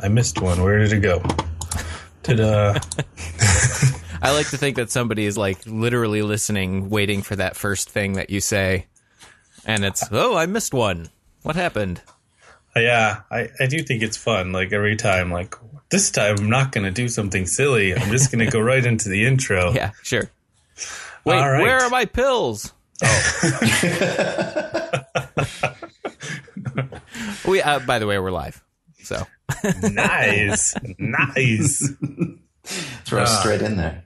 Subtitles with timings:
[0.00, 0.62] I missed one.
[0.62, 1.22] Where did it go?
[2.22, 2.78] Did uh?
[4.22, 8.14] I like to think that somebody is like literally listening, waiting for that first thing
[8.14, 8.86] that you say,
[9.64, 11.10] and it's oh, I missed one.
[11.42, 12.02] What happened?
[12.74, 14.52] Yeah, I, I do think it's fun.
[14.52, 15.54] Like every time, like
[15.90, 17.94] this time I'm not going to do something silly.
[17.94, 19.72] I'm just going to go right into the intro.
[19.76, 20.30] Yeah, sure.
[21.24, 21.60] Wait, right.
[21.60, 22.72] where are my pills?
[23.02, 25.00] Oh.
[27.46, 28.62] we uh, by the way, we're live.
[29.06, 29.24] So
[29.92, 31.92] nice, nice.
[33.04, 34.02] Throw us straight in there.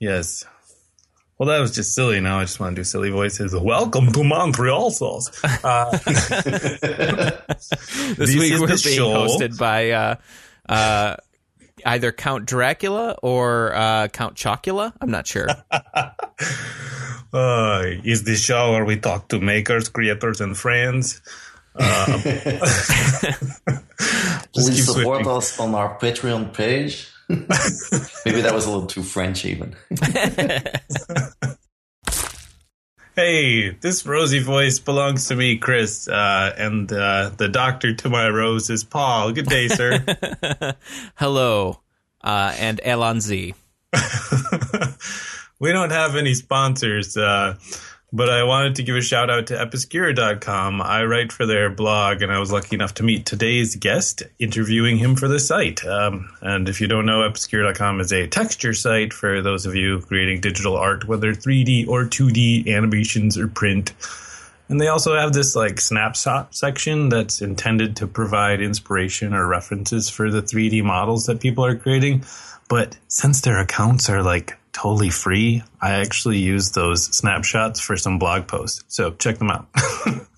[0.00, 0.44] Yes.
[1.38, 2.20] Well, that was just silly.
[2.20, 3.54] Now I just want to do silly voices.
[3.54, 5.30] Welcome to Montreal Sauce.
[5.62, 7.68] Uh, this
[8.16, 9.28] This week is we're the being show.
[9.28, 10.16] hosted by uh,
[10.68, 11.14] uh,
[11.86, 14.92] either Count Dracula or uh, Count Chocula.
[15.00, 15.46] I'm not sure.
[17.32, 21.22] uh, is the show where we talk to makers, creators, and friends.
[23.68, 23.78] Uh,
[24.54, 25.32] Please keep support switching.
[25.32, 27.10] us on our Patreon page.
[27.28, 29.76] Maybe that was a little too French, even.
[33.14, 38.28] Hey, this rosy voice belongs to me, Chris, uh, and uh, the doctor to my
[38.28, 39.32] rose is Paul.
[39.32, 40.04] Good day, sir.
[41.16, 41.80] Hello,
[42.22, 42.80] uh, and
[43.20, 43.54] Z.
[45.58, 47.56] we don't have any sponsors, uh,
[48.12, 50.80] but I wanted to give a shout out to Episcura.com.
[50.80, 54.96] I write for their blog, and I was lucky enough to meet today's guest, interviewing
[54.96, 55.84] him for the site.
[55.84, 60.00] Um, and if you don't know, Episcura.com is a texture site for those of you
[60.00, 63.92] creating digital art, whether 3D or 2D animations or print.
[64.70, 70.08] And they also have this like snapshot section that's intended to provide inspiration or references
[70.08, 72.24] for the 3D models that people are creating.
[72.68, 78.18] But since their accounts are like totally free, I actually use those snapshots for some
[78.18, 78.84] blog posts.
[78.88, 79.68] So check them out.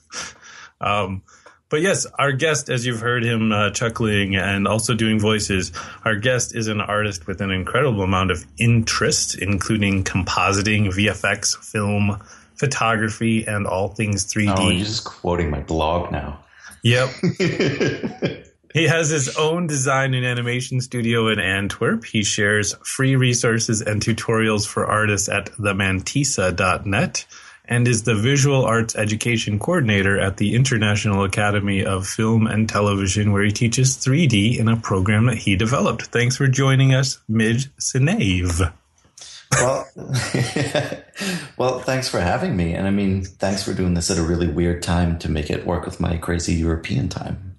[0.80, 1.22] um,
[1.70, 5.72] but yes, our guest, as you've heard him uh, chuckling and also doing voices,
[6.04, 12.20] our guest is an artist with an incredible amount of interest, including compositing, VFX, film,
[12.56, 14.54] photography, and all things 3D.
[14.58, 16.44] Oh, you're just quoting my blog now.
[16.82, 17.10] Yep.
[18.72, 22.04] he has his own design and animation studio in Antwerp.
[22.04, 27.26] He shares free resources and tutorials for artists at themantissa.net
[27.70, 33.32] and is the visual arts education coordinator at the International Academy of Film and Television,
[33.32, 36.06] where he teaches 3D in a program that he developed.
[36.06, 38.72] Thanks for joining us, Midge Sinnaeve.
[39.52, 39.88] Well,
[41.56, 42.74] well, thanks for having me.
[42.74, 45.66] And I mean, thanks for doing this at a really weird time to make it
[45.66, 47.49] work with my crazy European time.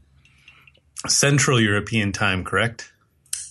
[1.07, 2.91] Central European time, correct?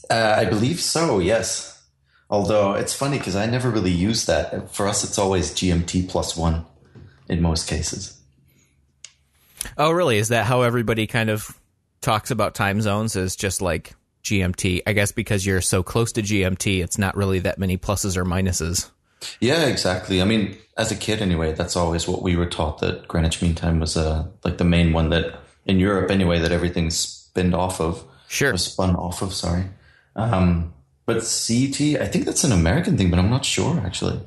[0.09, 1.83] Uh, I believe so, yes.
[2.28, 4.72] Although it's funny because I never really use that.
[4.72, 6.65] For us, it's always GMT plus one
[7.28, 8.21] in most cases.
[9.77, 10.19] Oh, really?
[10.19, 11.59] Is that how everybody kind of
[12.00, 13.16] talks about time zones?
[13.16, 14.83] Is just like GMT?
[14.87, 18.25] I guess because you're so close to GMT, it's not really that many pluses or
[18.25, 18.91] minuses.
[19.41, 20.22] Yeah, exactly.
[20.22, 23.55] I mean, as a kid, anyway, that's always what we were taught that Greenwich Mean
[23.55, 27.81] Time was uh, like the main one that in Europe, anyway, that everything's spinned off
[27.81, 28.05] of.
[28.29, 28.55] Sure.
[28.55, 29.65] Or spun off of, sorry.
[30.17, 30.75] Um,
[31.07, 34.21] but CT, I think that's an American thing, but I'm not sure actually.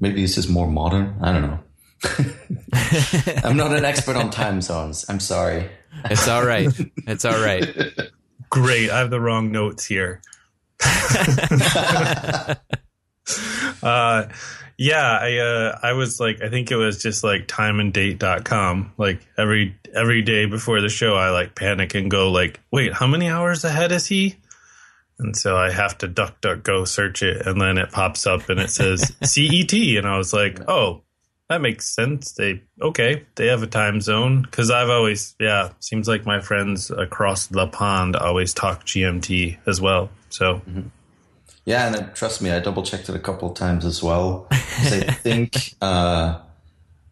[0.00, 1.16] Maybe this is more modern.
[1.20, 1.58] I don't know.
[3.44, 5.04] I'm not an expert on time zones.
[5.08, 5.70] I'm sorry.
[6.10, 6.68] It's all right.
[7.06, 7.64] it's all right.
[8.50, 8.90] Great.
[8.90, 10.20] I have the wrong notes here.
[13.82, 14.26] uh,
[14.76, 18.92] yeah, I uh, I was like, I think it was just like timeanddate.com.
[18.98, 23.06] Like every every day before the show, I like panic and go like, wait, how
[23.06, 24.36] many hours ahead is he?
[25.18, 28.48] And so I have to duck duck go search it, and then it pops up
[28.48, 31.02] and it says CET, and I was like, oh,
[31.48, 32.32] that makes sense.
[32.32, 36.90] They okay, they have a time zone because I've always yeah, seems like my friends
[36.90, 40.10] across the pond always talk GMT as well.
[40.30, 40.62] So
[41.64, 44.46] Yeah, and trust me, I double checked it a couple of times as well.
[44.50, 44.56] I
[45.22, 46.40] think uh,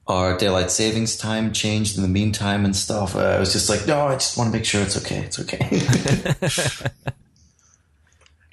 [0.06, 3.16] our daylight savings time changed in the meantime and stuff.
[3.16, 5.18] Uh, I was just like, no, I just want to make sure it's okay.
[5.20, 5.58] It's okay.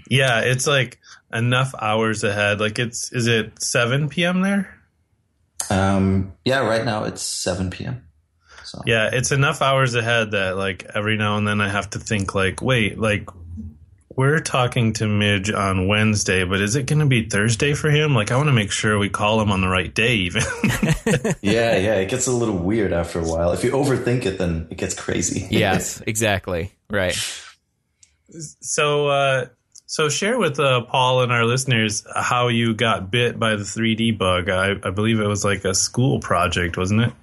[0.09, 1.00] yeah, it's like
[1.33, 2.62] enough hours ahead.
[2.62, 4.41] Like it's is it seven p.m.
[4.41, 4.79] there?
[5.69, 8.06] um, yeah, right now it's 7 p.m.
[8.63, 12.00] So Yeah, it's enough hours ahead that like every now and then I have to
[12.00, 13.27] think like, wait, like
[14.19, 18.13] we're talking to Midge on Wednesday, but is it going to be Thursday for him?
[18.13, 20.42] Like I want to make sure we call him on the right day even.
[21.42, 23.54] yeah, yeah, it gets a little weird after a while.
[23.54, 25.48] If you overthink it, then it gets crazy.
[25.60, 26.74] Yes, exactly.
[26.89, 27.18] Right.
[28.30, 29.45] so uh
[29.86, 34.18] so share with uh, Paul and our listeners how you got bit by the 3D
[34.18, 34.50] bug.
[34.50, 37.13] I, I believe it was like a school project, wasn't it?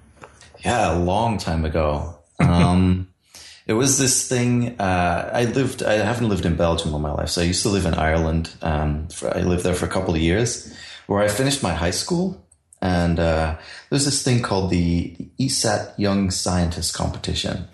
[0.65, 2.17] Yeah, a long time ago.
[2.39, 3.07] Um,
[3.67, 4.79] It was this thing.
[4.79, 5.83] Uh, I lived.
[5.83, 8.55] I haven't lived in Belgium all my life, so I used to live in Ireland.
[8.61, 10.73] Um, for, I lived there for a couple of years,
[11.07, 12.41] where I finished my high school,
[12.81, 13.57] and uh,
[13.89, 17.67] there's this thing called the, ESAT Young Scientist Competition,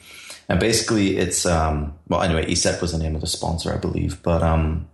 [0.50, 4.24] and basically it's um, well, anyway, ESAT was the name of the sponsor, I believe,
[4.24, 4.88] but um,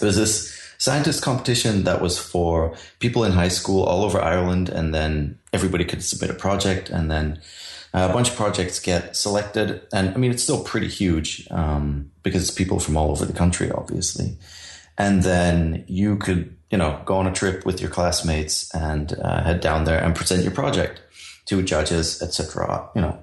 [0.00, 4.70] it was this scientist competition that was for people in high school all over Ireland,
[4.70, 7.40] and then everybody could submit a project, and then
[8.04, 9.82] a bunch of projects get selected.
[9.92, 13.32] And I mean, it's still pretty huge um, because it's people from all over the
[13.32, 14.36] country, obviously.
[14.98, 19.42] And then you could, you know, go on a trip with your classmates and uh,
[19.42, 21.00] head down there and present your project
[21.46, 22.88] to judges, etc.
[22.94, 23.18] You know,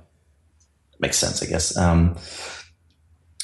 [0.99, 1.77] makes sense, I guess.
[1.77, 2.17] Um,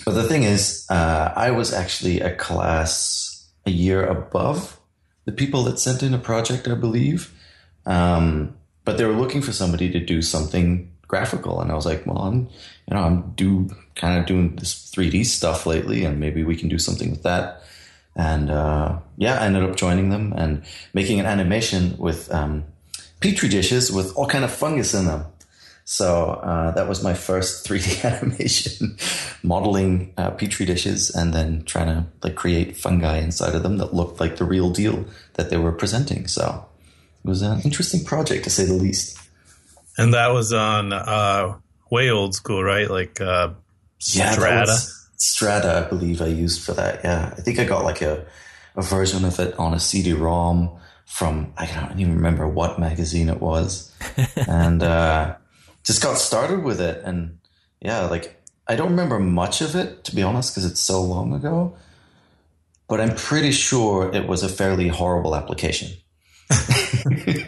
[0.06, 4.80] but the thing is, uh, I was actually a class a year above
[5.26, 7.32] the people that sent in a project, I believe.
[7.86, 12.06] Um, but they were looking for somebody to do something graphical, and I was like,
[12.06, 12.48] well, I'm,
[12.88, 16.70] you know, I'm do kind of doing this 3D stuff lately, and maybe we can
[16.70, 17.62] do something with that.
[18.16, 20.64] And uh, yeah, I ended up joining them and
[20.94, 22.64] making an animation with um,
[23.20, 25.26] petri dishes with all kind of fungus in them.
[25.86, 28.98] So uh, that was my first 3D animation,
[29.42, 33.94] modeling uh, petri dishes and then trying to like create fungi inside of them that
[33.94, 36.28] looked like the real deal that they were presenting.
[36.28, 36.66] So
[37.24, 39.19] it was an interesting project to say the least.
[40.00, 41.58] And that was on uh,
[41.90, 42.90] way old school, right?
[42.90, 43.50] Like uh,
[44.00, 44.72] Strata.
[44.72, 44.78] Yeah,
[45.18, 47.02] Strata, I believe I used for that.
[47.04, 48.26] Yeah, I think I got like a,
[48.76, 53.42] a version of it on a CD-ROM from I don't even remember what magazine it
[53.42, 53.94] was,
[54.48, 55.36] and uh,
[55.84, 57.02] just got started with it.
[57.04, 57.40] And
[57.82, 61.34] yeah, like I don't remember much of it to be honest, because it's so long
[61.34, 61.76] ago.
[62.88, 65.90] But I'm pretty sure it was a fairly horrible application.
[66.50, 67.46] You,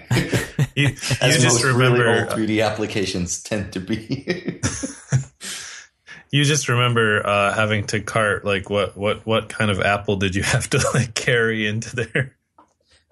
[0.76, 4.60] you just remember really old 3D applications tend to be.
[6.32, 10.36] you just remember uh, having to cart like what what what kind of apple did
[10.36, 12.36] you have to like carry into there?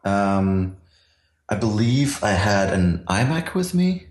[0.03, 0.77] um,
[1.47, 4.07] I believe I had an iMac with me.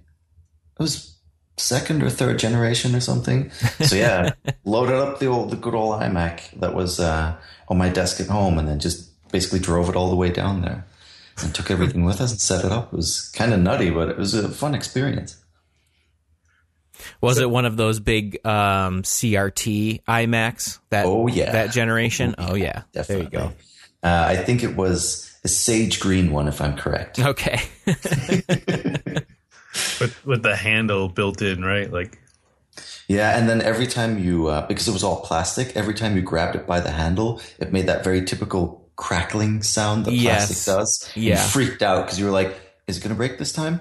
[0.79, 1.17] It was
[1.57, 3.51] second or third generation or something.
[3.81, 4.33] So yeah,
[4.65, 7.37] loaded up the old the good old iMac that was uh,
[7.69, 10.63] on my desk at home, and then just basically drove it all the way down
[10.63, 10.88] there
[11.43, 12.93] and took everything with us and set it up.
[12.93, 15.37] It was kind of nutty, but it was a fun experience.
[17.21, 20.81] Was it one of those big um, CRT iMacs?
[20.91, 21.53] That Oh, yeah.
[21.53, 22.35] that generation.
[22.39, 23.27] Oh yeah, Definitely.
[23.27, 23.53] there you
[24.03, 27.19] Uh, I think it was a sage green one, if I'm correct.
[27.21, 27.61] Okay,
[30.01, 31.91] with with the handle built in, right?
[31.93, 32.19] Like
[33.09, 36.23] Yeah, and then every time you, uh, because it was all plastic, every time you
[36.23, 40.47] grabbed it by the handle, it made that very typical crackling sound that Yes.
[40.49, 41.11] plastic does.
[41.15, 41.41] Yeah.
[41.43, 42.55] You freaked out because you were like,
[42.87, 43.81] is it going to break this time?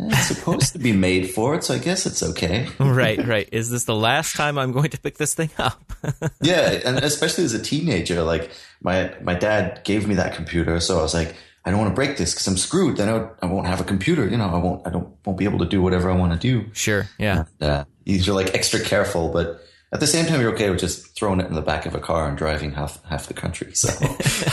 [0.00, 2.68] Eh, It's supposed to be made for it, so I guess it's okay.
[2.78, 3.48] right, right.
[3.50, 5.80] Is this the last time I'm going to pick this thing up?
[6.42, 11.00] yeah, and especially as a teenager, like my my dad gave me that computer, so
[11.00, 11.34] I was like,
[11.64, 12.96] I don't want to break this because I'm screwed.
[12.98, 14.28] Then I, I won't have a computer.
[14.28, 14.86] You know, I won't.
[14.86, 16.70] I don't won't be able to do whatever I want to do.
[16.74, 17.08] sure.
[17.18, 17.44] Yeah.
[17.60, 21.40] Uh, you're like extra careful, but at the same time, you're okay with just throwing
[21.40, 23.74] it in the back of a car and driving half half the country.
[23.74, 23.88] So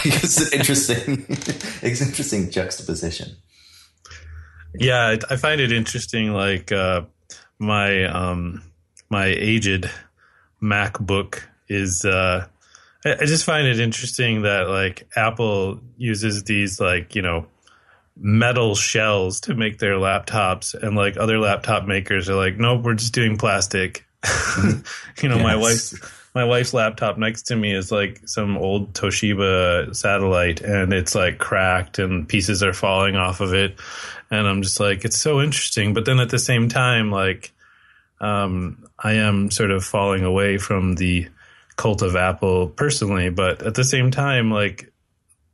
[0.06, 3.36] it's an interesting, it's interesting juxtaposition.
[4.74, 6.32] Yeah, I, find it interesting.
[6.34, 7.02] Like uh,
[7.60, 8.64] my um,
[9.10, 9.90] my aged
[10.62, 12.06] MacBook is.
[12.06, 12.48] Uh,
[13.06, 17.48] I, I just find it interesting that like Apple uses these like you know
[18.18, 22.94] metal shells to make their laptops, and like other laptop makers are like, nope, we're
[22.94, 24.05] just doing plastic.
[25.22, 25.96] you know, my wife's
[26.36, 31.38] my wife's laptop next to me is like some old Toshiba satellite and it's like
[31.38, 33.80] cracked and pieces are falling off of it.
[34.30, 35.94] And I'm just like, it's so interesting.
[35.94, 37.54] But then at the same time, like,
[38.20, 41.30] um, I am sort of falling away from the
[41.78, 43.30] cult of Apple personally.
[43.30, 44.92] But at the same time, like,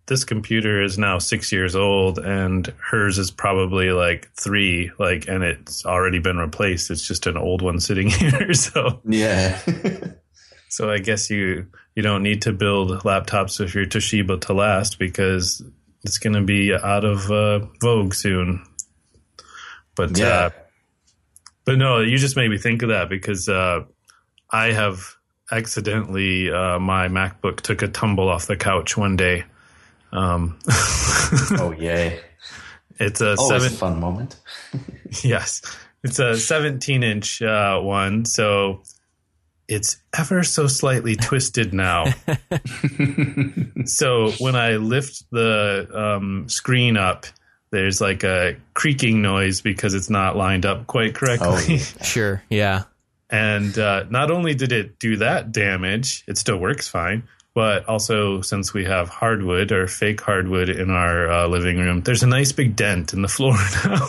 [0.08, 5.43] this computer is now six years old and hers is probably like three, like, and
[5.43, 6.91] it's already been replaced.
[6.91, 8.53] It's just an old one sitting here.
[8.53, 9.60] So, Yeah,
[10.70, 14.98] so I guess you you don't need to build laptops with your Toshiba to last
[15.00, 15.63] because
[16.03, 18.63] it's going to be out of uh, vogue soon.
[19.96, 20.27] But Yeah.
[20.27, 20.50] uh,
[21.65, 23.81] but no, you just made me think of that because uh,
[24.50, 25.15] I have
[25.51, 29.43] accidentally uh, my MacBook took a tumble off the couch one day.
[30.12, 30.60] Um,
[31.58, 32.20] oh yay!
[33.00, 33.68] it's a Always seven.
[33.68, 34.36] a fun moment.
[35.24, 35.62] Yes,
[36.03, 38.82] it's a 17 inch uh, one, so
[39.68, 42.06] it's ever so slightly twisted now.
[43.86, 47.25] so when I lift the um, screen up,
[47.72, 51.48] there's like a creaking noise because it's not lined up quite correctly.
[51.50, 52.03] Oh, yeah.
[52.03, 52.44] Sure.
[52.50, 52.84] Yeah.
[53.30, 57.24] and uh, not only did it do that damage, it still works fine.
[57.53, 62.24] But also, since we have hardwood or fake hardwood in our uh, living room, there's
[62.24, 63.55] a nice big dent in the floor
[63.86, 64.08] now.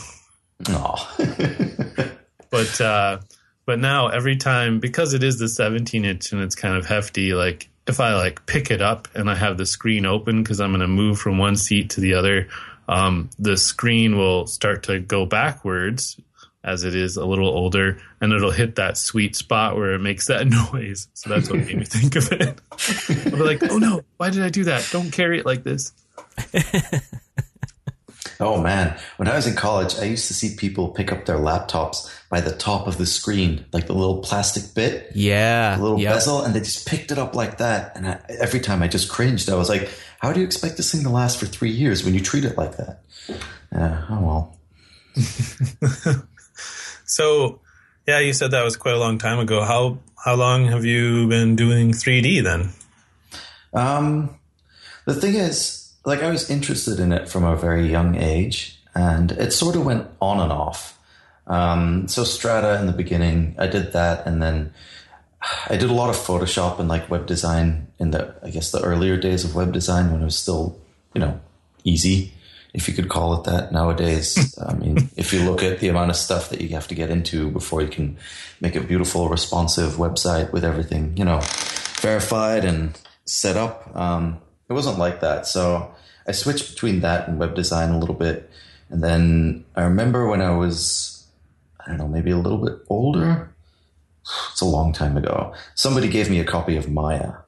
[0.68, 1.16] Oh.
[2.50, 3.18] but uh,
[3.66, 7.34] but now every time because it is the 17 inch and it's kind of hefty,
[7.34, 10.70] like if I like pick it up and I have the screen open because I'm
[10.70, 12.48] going to move from one seat to the other,
[12.88, 16.20] um, the screen will start to go backwards
[16.64, 20.26] as it is a little older, and it'll hit that sweet spot where it makes
[20.28, 21.08] that noise.
[21.14, 22.60] So that's what made me think of it.
[23.26, 24.88] I'll be like, oh no, why did I do that?
[24.92, 25.92] Don't carry it like this.
[28.40, 31.36] Oh man, when I was in college, I used to see people pick up their
[31.36, 35.76] laptops by the top of the screen, like the little plastic bit, Yeah.
[35.76, 36.14] the little yep.
[36.14, 37.96] bezel, and they just picked it up like that.
[37.96, 39.48] And I, every time I just cringed.
[39.48, 39.88] I was like,
[40.18, 42.58] "How do you expect this thing to last for three years when you treat it
[42.58, 43.02] like that?"
[43.70, 44.06] Yeah.
[44.10, 44.58] Oh well.
[47.04, 47.60] So,
[48.06, 49.62] yeah, you said that was quite a long time ago.
[49.62, 52.70] How how long have you been doing 3D then?
[53.74, 54.38] Um,
[55.04, 59.32] the thing is, like, I was interested in it from a very young age, and
[59.32, 60.98] it sort of went on and off.
[61.46, 64.72] Um, so Strata in the beginning, I did that, and then
[65.68, 68.80] I did a lot of Photoshop and like web design in the, I guess, the
[68.80, 70.78] earlier days of web design when it was still,
[71.14, 71.40] you know,
[71.84, 72.32] easy,
[72.74, 73.72] if you could call it that.
[73.72, 76.94] Nowadays, I mean, if you look at the amount of stuff that you have to
[76.94, 78.16] get into before you can
[78.60, 81.40] make a beautiful, responsive website with everything, you know,
[82.00, 85.46] verified and set up, um, it wasn't like that.
[85.46, 85.94] So
[86.26, 88.50] I switched between that and web design a little bit.
[88.88, 91.26] And then I remember when I was,
[91.80, 93.48] I don't know, maybe a little bit older.
[94.52, 95.52] It's a long time ago.
[95.74, 97.41] Somebody gave me a copy of Maya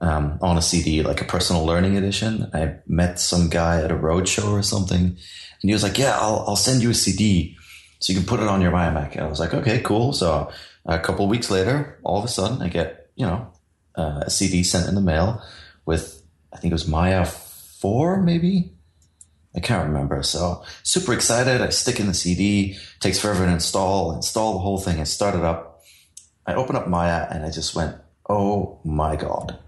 [0.00, 2.50] um, on a CD, like a personal learning edition.
[2.54, 5.16] I met some guy at a roadshow or something, and
[5.60, 7.56] he was like, "Yeah, I'll I'll send you a CD
[7.98, 10.12] so you can put it on your Maya Mac." And I was like, "Okay, cool."
[10.12, 10.50] So
[10.86, 13.52] a couple weeks later, all of a sudden, I get you know
[13.96, 15.42] uh, a CD sent in the mail
[15.84, 18.72] with I think it was Maya four, maybe.
[19.56, 20.22] I can't remember.
[20.22, 21.60] So super excited.
[21.60, 22.76] I stick in the CD.
[23.00, 24.14] Takes forever to install.
[24.14, 25.00] Install the whole thing.
[25.00, 25.82] I start it up.
[26.46, 27.96] I open up Maya and I just went,
[28.28, 29.58] "Oh my god,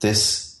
[0.00, 0.60] this!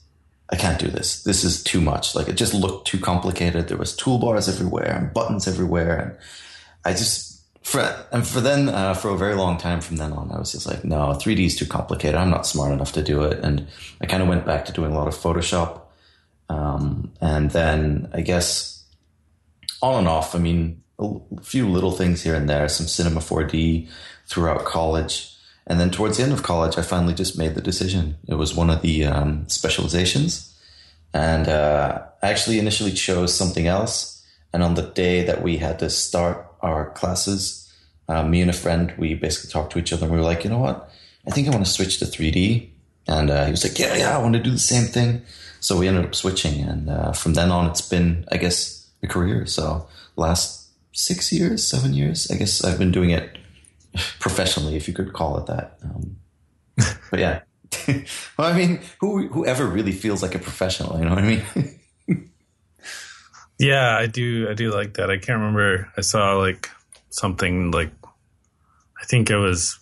[0.50, 1.22] I can't do this.
[1.22, 2.14] This is too much.
[2.14, 3.68] Like it just looked too complicated.
[3.68, 6.16] There was toolbars everywhere and buttons everywhere, and
[6.84, 7.80] I just for
[8.12, 10.66] and for then uh, for a very long time from then on, I was just
[10.66, 12.14] like, no, 3D is too complicated.
[12.14, 13.66] I'm not smart enough to do it, and
[14.00, 15.80] I kind of went back to doing a lot of Photoshop,
[16.50, 18.84] um, and then I guess
[19.80, 20.34] on and off.
[20.34, 23.88] I mean, a few little things here and there, some Cinema 4D
[24.26, 25.33] throughout college.
[25.66, 28.16] And then towards the end of college, I finally just made the decision.
[28.28, 30.54] It was one of the um, specializations.
[31.14, 34.22] And uh, I actually initially chose something else.
[34.52, 37.72] And on the day that we had to start our classes,
[38.08, 40.44] uh, me and a friend, we basically talked to each other and we were like,
[40.44, 40.90] you know what?
[41.26, 42.68] I think I want to switch to 3D.
[43.06, 45.22] And uh, he was like, yeah, yeah, I want to do the same thing.
[45.60, 46.62] So we ended up switching.
[46.62, 49.46] And uh, from then on, it's been, I guess, a career.
[49.46, 53.38] So last six years, seven years, I guess I've been doing it
[54.18, 55.78] professionally, if you could call it that.
[55.82, 56.16] Um,
[57.10, 57.40] but yeah,
[58.38, 61.44] well, I mean, who whoever really feels like a professional, you know what I mean?
[63.58, 64.48] Yeah, I do.
[64.50, 65.10] I do like that.
[65.10, 65.88] I can't remember.
[65.96, 66.70] I saw like
[67.10, 67.92] something like
[69.00, 69.78] I think it was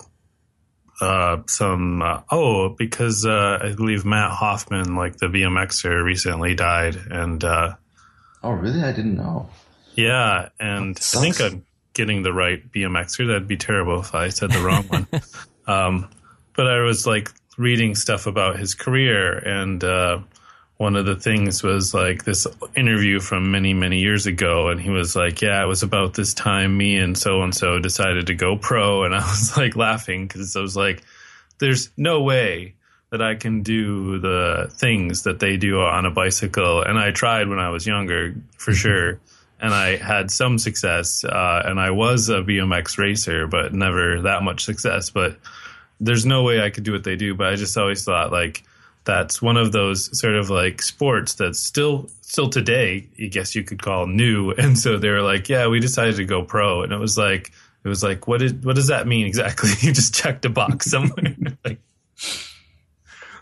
[1.00, 2.02] uh, some.
[2.02, 7.74] Uh, oh, because uh, I believe Matt Hoffman, like the BMXer, recently died, and uh,
[8.42, 8.82] oh, really?
[8.82, 9.48] I didn't know.
[9.94, 11.40] yeah, and I think.
[11.40, 13.26] I'm getting the right BMXer.
[13.26, 15.06] That'd be terrible if I said the wrong one.
[15.64, 16.10] Um,
[16.56, 20.18] but I was like reading stuff about his career, and uh,
[20.82, 22.44] one of the things was like this
[22.74, 24.68] interview from many, many years ago.
[24.68, 27.78] And he was like, Yeah, it was about this time me and so and so
[27.78, 29.04] decided to go pro.
[29.04, 31.04] And I was like laughing because I was like,
[31.60, 32.74] There's no way
[33.10, 36.82] that I can do the things that they do on a bicycle.
[36.82, 39.20] And I tried when I was younger, for sure.
[39.62, 44.42] And I had some success, uh, and I was a BMX racer, but never that
[44.42, 45.08] much success.
[45.10, 45.38] But
[46.00, 47.34] there's no way I could do what they do.
[47.36, 48.64] But I just always thought like
[49.04, 53.62] that's one of those sort of like sports that's still still today, I guess you
[53.62, 54.50] could call new.
[54.58, 57.52] And so they were like, yeah, we decided to go pro, and it was like
[57.84, 59.70] it was like what did what does that mean exactly?
[59.80, 61.36] you just checked a box somewhere.
[61.64, 61.78] like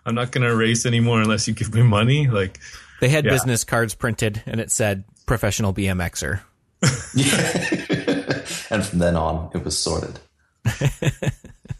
[0.05, 2.27] I'm not gonna race anymore unless you give me money.
[2.29, 2.59] Like
[3.01, 3.31] They had Yeah.
[3.33, 6.41] business cards printed and it said professional BMXer.
[8.73, 10.19] and from then on, it was sorted.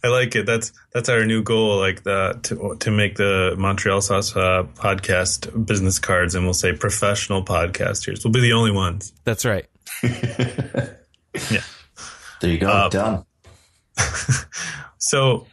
[0.05, 0.47] I like it.
[0.47, 1.79] That's that's our new goal.
[1.81, 6.73] Like the to to make the Montreal Sauce uh, podcast business cards, and we'll say
[6.73, 8.25] professional podcasters.
[8.25, 9.13] We'll be the only ones.
[9.25, 9.67] That's right.
[11.49, 11.63] Yeah.
[12.41, 13.25] There you go, Uh, done.
[14.99, 15.47] So,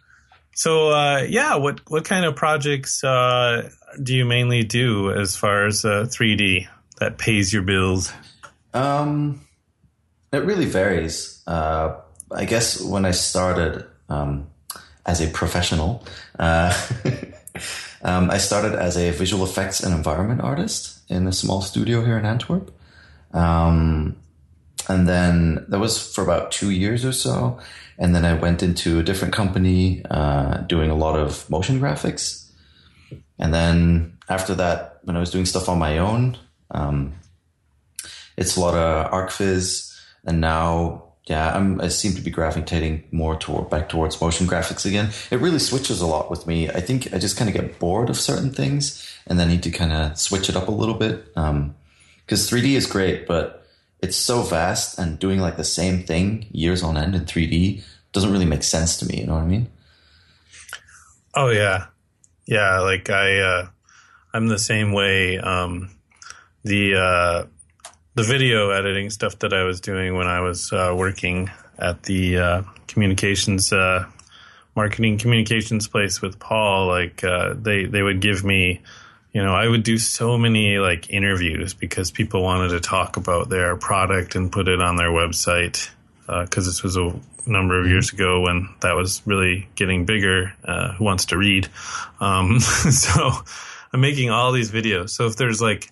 [0.56, 3.70] so uh, yeah, what what kind of projects uh,
[4.01, 6.68] do you mainly do as far as uh, 3D
[7.00, 8.12] that pays your bills?
[8.74, 9.42] Um,
[10.32, 11.42] it really varies.
[11.48, 11.96] Uh,
[12.32, 14.48] I guess when I started um,
[15.06, 16.06] as a professional,
[16.38, 16.75] uh,
[18.01, 22.18] um, I started as a visual effects and environment artist in a small studio here
[22.18, 22.72] in Antwerp.
[23.34, 24.18] Um,
[24.89, 27.60] and then that was for about two years or so.
[27.98, 32.50] And then I went into a different company uh, doing a lot of motion graphics.
[33.39, 36.38] And then after that, when I was doing stuff on my own,
[36.71, 37.13] um,
[38.38, 40.00] it's a lot of ArchViz.
[40.25, 44.86] And now, yeah, I'm, I seem to be gravitating more toward back towards motion graphics
[44.86, 45.09] again.
[45.31, 46.69] It really switches a lot with me.
[46.69, 49.71] I think I just kind of get bored of certain things and then need to
[49.71, 51.31] kind of switch it up a little bit.
[51.36, 51.75] Um,
[52.25, 53.65] because 3D is great, but
[54.01, 58.31] it's so vast and doing like the same thing years on end in 3D doesn't
[58.31, 59.21] really make sense to me.
[59.21, 59.69] You know what I mean?
[61.33, 61.88] Oh yeah,
[62.45, 62.79] yeah.
[62.79, 63.67] Like I, uh,
[64.33, 65.38] I'm the same way.
[65.38, 65.89] Um,
[66.67, 67.45] the uh,
[68.15, 72.38] the video editing stuff that I was doing when I was uh, working at the
[72.38, 74.05] uh, communications uh,
[74.75, 78.81] marketing communications place with Paul, like uh, they they would give me
[79.38, 83.50] you know, I would do so many like interviews because people wanted to talk about
[83.50, 85.91] their product and put it on their website.
[86.25, 87.13] Because uh, this was a
[87.45, 90.53] number of years ago when that was really getting bigger.
[90.63, 91.67] Uh, who wants to read?
[92.19, 93.31] Um, so
[93.93, 95.12] I'm making all these videos.
[95.12, 95.91] So if there's like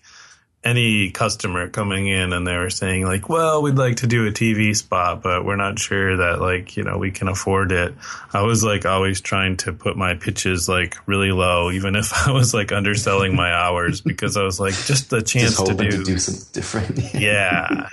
[0.66, 4.32] any customer coming in and they were saying like, well, we'd like to do a
[4.32, 7.94] TV spot, but we're not sure that like, you know, we can afford it.
[8.34, 12.32] I was like always trying to put my pitches like really low, even if I
[12.32, 15.92] was like underselling my hours because I was like, just the chance just to do,
[15.92, 17.14] to do something different.
[17.14, 17.88] yeah.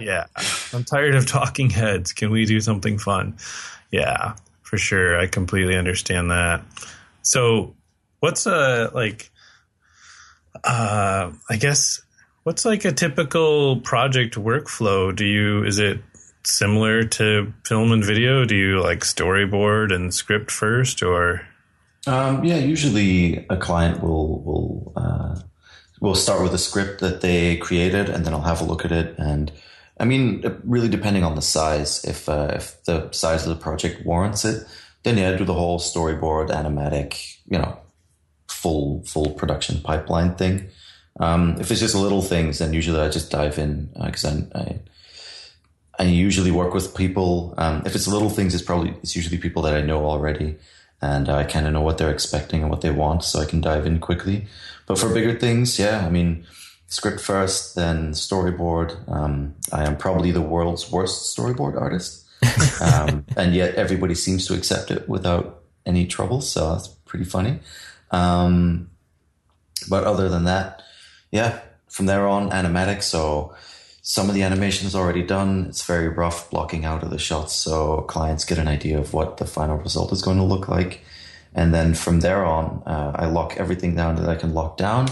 [0.00, 0.26] Yeah.
[0.72, 2.12] I'm tired of talking heads.
[2.12, 3.36] Can we do something fun?
[3.90, 5.18] Yeah, for sure.
[5.18, 6.62] I completely understand that.
[7.22, 7.74] So
[8.20, 9.28] what's a like,
[10.62, 12.00] uh, I guess
[12.44, 15.14] What's like a typical project workflow?
[15.14, 16.00] Do you is it
[16.42, 18.44] similar to film and video?
[18.44, 21.46] Do you like storyboard and script first, or?
[22.08, 25.40] Um, yeah, usually a client will will uh,
[26.00, 28.90] will start with a script that they created, and then I'll have a look at
[28.90, 29.14] it.
[29.18, 29.52] And
[30.00, 34.04] I mean, really depending on the size, if uh, if the size of the project
[34.04, 34.66] warrants it,
[35.04, 37.78] then yeah, do the whole storyboard, animatic, you know,
[38.48, 40.68] full full production pipeline thing.
[41.20, 44.58] Um, if it's just little things, then usually I just dive in because uh, I,
[44.58, 44.80] I,
[45.98, 47.54] I usually work with people.
[47.58, 50.56] Um, if it's little things, it's probably it's usually people that I know already,
[51.00, 53.60] and I kind of know what they're expecting and what they want, so I can
[53.60, 54.46] dive in quickly.
[54.86, 56.46] But for bigger things, yeah, I mean,
[56.88, 59.08] script first, then storyboard.
[59.08, 62.26] Um, I am probably the world's worst storyboard artist,
[62.82, 66.40] um, and yet everybody seems to accept it without any trouble.
[66.40, 67.60] So that's pretty funny.
[68.10, 68.90] Um,
[69.88, 70.82] but other than that,
[71.32, 73.02] yeah, from there on, animatic.
[73.02, 73.54] So
[74.02, 75.66] some of the animation is already done.
[75.68, 79.38] It's very rough blocking out of the shots, so clients get an idea of what
[79.38, 81.00] the final result is going to look like.
[81.54, 85.08] And then from there on, uh, I lock everything down that I can lock down.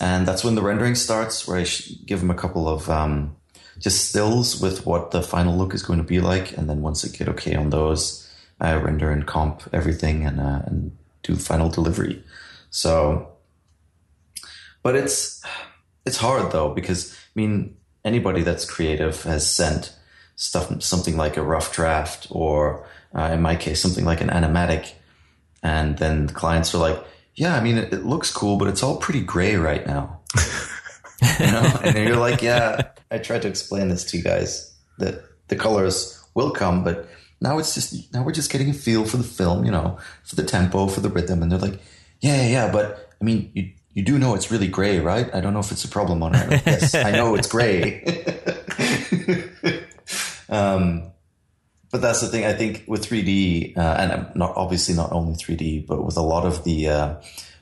[0.00, 1.66] And that's when the rendering starts, where I
[2.06, 3.36] give them a couple of um,
[3.78, 6.56] just stills with what the final look is going to be like.
[6.56, 8.28] And then once I get okay on those,
[8.60, 12.22] I render and comp everything and, uh, and do final delivery.
[12.70, 13.31] So
[14.82, 15.42] but it's
[16.04, 19.94] it's hard though because I mean anybody that's creative has sent
[20.36, 24.92] stuff something like a rough draft or uh, in my case something like an animatic,
[25.62, 27.02] and then the clients are like,
[27.34, 30.20] yeah, I mean it, it looks cool, but it's all pretty gray right now.
[31.40, 35.22] you know, and you're like, yeah, I tried to explain this to you guys that
[35.48, 37.08] the colors will come, but
[37.40, 40.36] now it's just now we're just getting a feel for the film, you know, for
[40.36, 41.80] the tempo, for the rhythm, and they're like,
[42.20, 45.32] yeah, yeah, yeah but I mean, you you do know it's really gray, right?
[45.34, 46.62] I don't know if it's a problem on it.
[46.66, 48.02] yes, I know it's gray.
[50.48, 51.10] um,
[51.90, 52.46] but that's the thing.
[52.46, 56.46] I think with 3D, uh, and not obviously not only 3D, but with a lot
[56.46, 57.14] of the uh,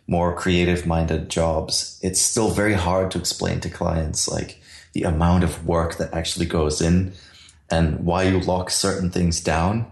[0.06, 4.60] more creative-minded jobs, it's still very hard to explain to clients like
[4.92, 7.12] the amount of work that actually goes in
[7.70, 9.90] and why you lock certain things down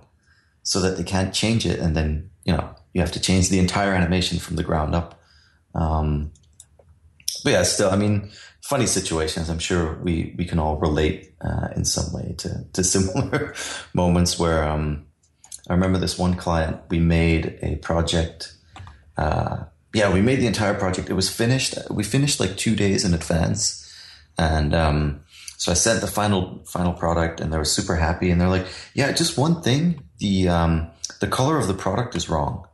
[0.62, 3.58] so that they can't change it, and then you know you have to change the
[3.58, 5.17] entire animation from the ground up.
[5.78, 6.32] Um,
[7.44, 8.30] but yeah, still, I mean,
[8.62, 9.48] funny situations.
[9.48, 13.54] I'm sure we, we can all relate uh, in some way to, to similar
[13.94, 15.06] moments where um,
[15.68, 18.54] I remember this one client, we made a project.
[19.16, 19.64] Uh,
[19.94, 21.10] yeah, we made the entire project.
[21.10, 21.76] It was finished.
[21.90, 23.84] We finished like two days in advance.
[24.36, 25.20] And um,
[25.56, 28.30] so I sent the final final product and they were super happy.
[28.30, 30.02] And they're like, yeah, just one thing.
[30.18, 32.67] The um, the color of the product is wrong.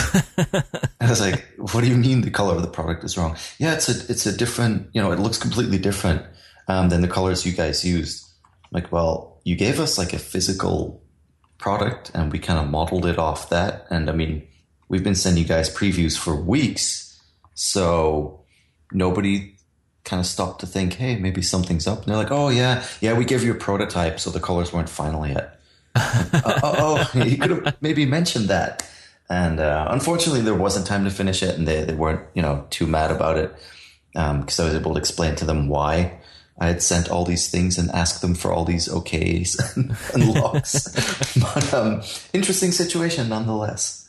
[1.01, 3.37] I was like, what do you mean the color of the product is wrong?
[3.59, 6.23] Yeah, it's a it's a different, you know, it looks completely different
[6.68, 8.25] um, than the colors you guys used.
[8.44, 11.03] I'm like, well, you gave us like a physical
[11.59, 13.87] product and we kind of modeled it off that.
[13.90, 14.47] And I mean,
[14.88, 17.23] we've been sending you guys previews for weeks.
[17.55, 18.44] So
[18.92, 19.55] nobody
[20.05, 22.01] kind of stopped to think, hey, maybe something's up.
[22.01, 24.88] And they're like, oh, yeah, yeah, we gave you a prototype, so the colors weren't
[24.88, 25.61] final yet.
[25.94, 28.88] uh, oh, oh, you could have maybe mentioned that.
[29.28, 32.66] And uh, unfortunately, there wasn't time to finish it, and they, they weren't, you know,
[32.70, 33.54] too mad about it
[34.12, 36.18] because um, I was able to explain to them why
[36.58, 40.34] I had sent all these things and asked them for all these okays and, and
[40.34, 41.34] locks.
[41.54, 44.04] but um, interesting situation nonetheless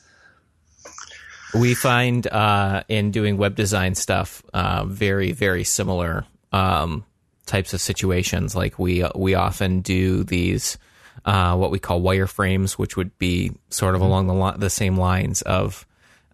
[1.55, 7.05] we find uh, in doing web design stuff uh, very very similar um,
[7.45, 8.55] types of situations.
[8.55, 10.77] Like we we often do these
[11.25, 14.97] uh, what we call wireframes, which would be sort of along the li- the same
[14.97, 15.85] lines of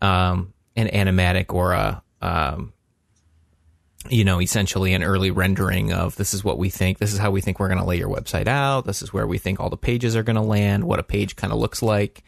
[0.01, 2.73] um, an animatic or a um,
[4.09, 7.31] you know essentially an early rendering of this is what we think this is how
[7.31, 9.69] we think we're going to lay your website out this is where we think all
[9.69, 12.23] the pages are going to land what a page kind of looks like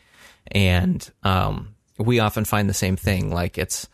[0.52, 3.32] and um, we often find the same thing.
[3.32, 3.88] Like it's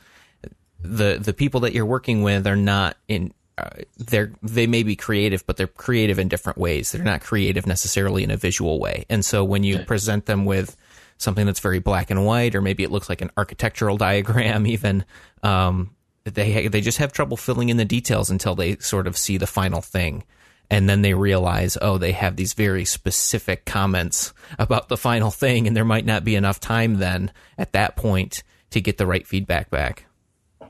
[0.79, 3.33] the the people that you're working with are not in.
[3.59, 6.91] Uh, they're they may be creative, but they're creative in different ways.
[6.91, 9.05] They're not creative necessarily in a visual way.
[9.09, 10.77] And so when you present them with
[11.17, 15.05] something that's very black and white, or maybe it looks like an architectural diagram, even
[15.43, 19.37] um, they they just have trouble filling in the details until they sort of see
[19.37, 20.23] the final thing
[20.71, 25.67] and then they realize, oh, they have these very specific comments about the final thing,
[25.67, 29.25] and there might not be enough time then at that point to get the right
[29.25, 30.05] feedback back.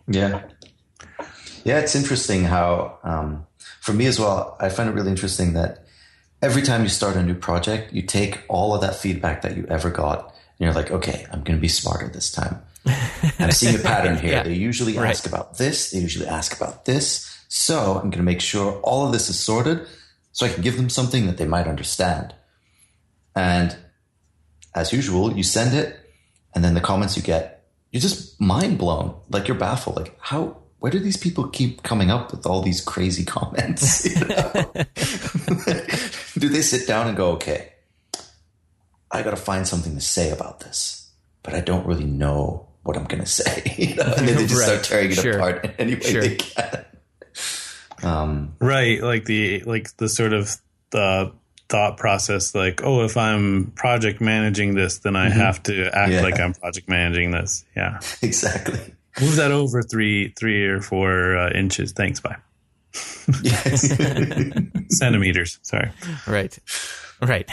[0.08, 0.44] Yeah.
[1.64, 3.46] Yeah, it's interesting how, um,
[3.82, 5.86] for me as well, I find it really interesting that
[6.42, 9.66] every time you start a new project, you take all of that feedback that you
[9.70, 12.62] ever got, and you're like, okay, I'm going to be smarter this time.
[12.86, 12.96] and
[13.40, 14.32] I'm seeing a pattern here.
[14.32, 14.44] yeah.
[14.44, 15.10] They usually right.
[15.10, 19.08] ask about this, they usually ask about this so I'm going to make sure all
[19.08, 19.86] of this is sorted
[20.32, 22.34] so I can give them something that they might understand.
[23.36, 23.76] And
[24.76, 26.00] as usual, you send it,
[26.54, 29.20] and then the comments you get, you're just mind blown.
[29.30, 29.98] Like you're baffled.
[29.98, 34.06] Like, how, where do these people keep coming up with all these crazy comments?
[34.20, 34.72] You know?
[36.38, 37.74] do they sit down and go, okay,
[39.12, 41.12] I got to find something to say about this,
[41.44, 43.76] but I don't really know what I'm going to say.
[43.78, 44.14] You know?
[44.18, 44.80] And then they just right.
[44.80, 45.38] start tearing it sure.
[45.38, 46.22] apart in any way sure.
[46.22, 46.86] they can.
[48.02, 50.56] Um, right, like the like the sort of
[50.92, 51.34] the
[51.68, 55.40] thought process, like, oh, if I'm project managing this, then I mm-hmm.
[55.40, 56.22] have to act yeah.
[56.22, 57.66] like I'm project managing this.
[57.76, 58.96] Yeah, exactly.
[59.22, 61.92] Move that over three, three or four uh, inches.
[61.92, 62.20] Thanks.
[62.20, 62.38] Bye.
[63.44, 63.96] Yes.
[64.90, 65.60] Centimeters.
[65.62, 65.92] Sorry.
[66.28, 66.58] Right.
[67.22, 67.50] Right.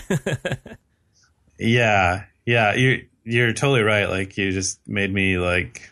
[1.59, 2.25] yeah.
[2.45, 2.75] Yeah.
[2.75, 4.09] You're, you're totally right.
[4.09, 5.91] Like you just made me like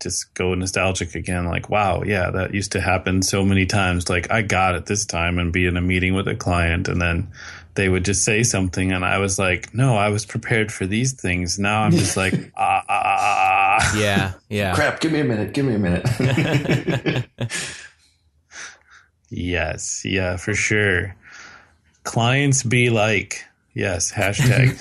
[0.00, 4.30] just go nostalgic again like wow yeah that used to happen so many times like
[4.30, 7.30] i got it this time and be in a meeting with a client and then
[7.74, 11.12] they would just say something and i was like no i was prepared for these
[11.12, 11.58] things.
[11.58, 13.98] Now i'm just like ah, ah, ah, ah, ah.
[13.98, 14.74] yeah yeah.
[14.74, 17.26] Crap give me a minute give me a minute.
[19.32, 21.14] Yes yeah for sure.
[22.02, 23.44] Clients be like.
[23.74, 24.74] Yes hashtag.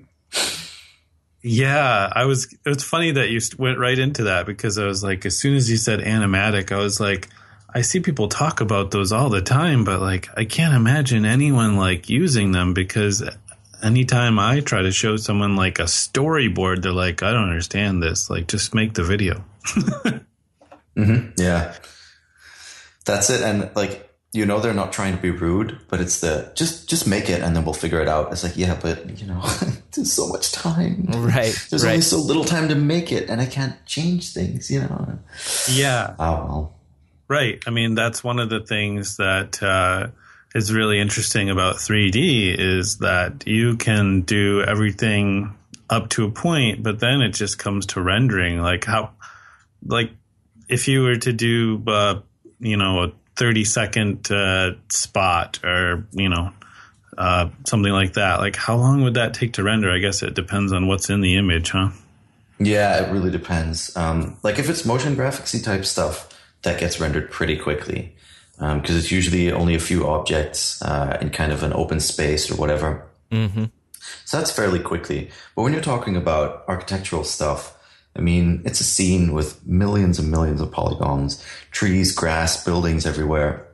[1.48, 2.52] Yeah, I was.
[2.52, 5.54] It was funny that you went right into that because I was like, as soon
[5.54, 7.28] as you said animatic, I was like,
[7.74, 11.76] I see people talk about those all the time, but like, I can't imagine anyone
[11.76, 13.22] like using them because
[13.82, 18.30] anytime I try to show someone like a storyboard, they're like, I don't understand this.
[18.30, 19.44] Like, just make the video.
[20.96, 21.30] mm-hmm.
[21.36, 21.74] Yeah,
[23.04, 23.42] that's it.
[23.42, 27.06] And like, you know they're not trying to be rude, but it's the just just
[27.06, 28.30] make it and then we'll figure it out.
[28.32, 29.40] It's like, yeah, but you know,
[29.94, 31.06] there's so much time.
[31.08, 31.56] Right.
[31.70, 31.92] There's right.
[31.92, 35.18] only so little time to make it and I can't change things, you know.
[35.70, 36.14] Yeah.
[36.18, 36.75] Oh well.
[37.28, 37.62] Right.
[37.66, 40.08] I mean, that's one of the things that uh,
[40.54, 45.56] is really interesting about 3D is that you can do everything
[45.90, 48.60] up to a point, but then it just comes to rendering.
[48.60, 49.10] Like how,
[49.84, 50.10] like
[50.68, 52.20] if you were to do, uh,
[52.60, 56.52] you know, a 30 second uh, spot or, you know,
[57.18, 58.40] uh, something like that.
[58.40, 59.90] Like, how long would that take to render?
[59.90, 61.90] I guess it depends on what's in the image, huh?
[62.58, 63.94] Yeah, it really depends.
[63.96, 66.28] Um, like, if it's motion graphicsy type stuff,
[66.66, 68.14] that gets rendered pretty quickly
[68.58, 72.50] because um, it's usually only a few objects uh, in kind of an open space
[72.50, 73.06] or whatever.
[73.30, 73.66] Mm-hmm.
[74.24, 75.30] So that's fairly quickly.
[75.54, 77.76] But when you're talking about architectural stuff,
[78.16, 83.68] I mean, it's a scene with millions and millions of polygons, trees, grass, buildings everywhere.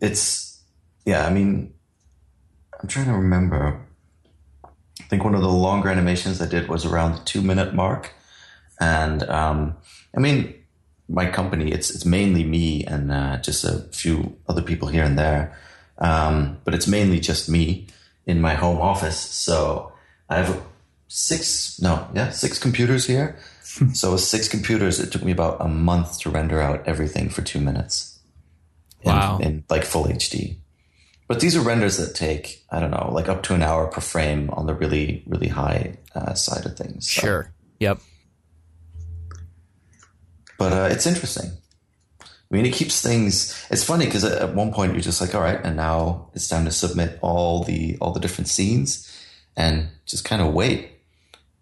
[0.00, 0.62] It's,
[1.04, 1.74] yeah, I mean,
[2.80, 3.80] I'm trying to remember.
[4.64, 8.12] I think one of the longer animations I did was around the two minute mark.
[8.78, 9.76] And um,
[10.14, 10.54] I mean,
[11.08, 15.18] my company, it's it's mainly me and uh, just a few other people here and
[15.18, 15.56] there.
[15.98, 17.86] Um, but it's mainly just me
[18.26, 19.18] in my home office.
[19.18, 19.92] So
[20.28, 20.62] I have
[21.08, 23.38] six, no, yeah, six computers here.
[23.94, 27.42] so with six computers, it took me about a month to render out everything for
[27.42, 28.18] two minutes.
[29.02, 29.38] In, Wow.
[29.38, 30.56] In like full HD.
[31.28, 34.00] But these are renders that take, I don't know, like up to an hour per
[34.00, 37.08] frame on the really, really high uh, side of things.
[37.10, 37.52] So- Sure.
[37.80, 37.98] Yep.
[40.58, 41.50] But uh, it's interesting.
[42.50, 43.66] I mean, it keeps things.
[43.70, 46.64] It's funny because at one point you're just like, all right, and now it's time
[46.64, 49.12] to submit all the all the different scenes,
[49.56, 50.92] and just kind of wait.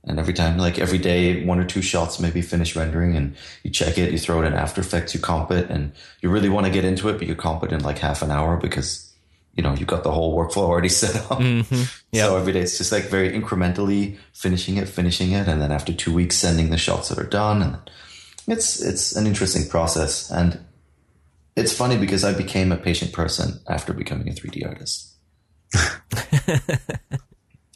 [0.07, 3.71] And every time, like every day, one or two shots maybe finish rendering, and you
[3.71, 6.67] check it, you throw it in After Effects, you comp it, and you really want
[6.67, 9.11] to get into it, but you comp it in like half an hour because
[9.55, 11.41] you know you've got the whole workflow already set up.
[11.41, 12.27] Yep.
[12.27, 15.95] So every day it's just like very incrementally finishing it, finishing it, and then after
[15.95, 17.63] two weeks sending the shots that are done.
[17.63, 17.79] And
[18.47, 20.59] it's it's an interesting process, and
[21.57, 25.13] it's funny because I became a patient person after becoming a 3D artist.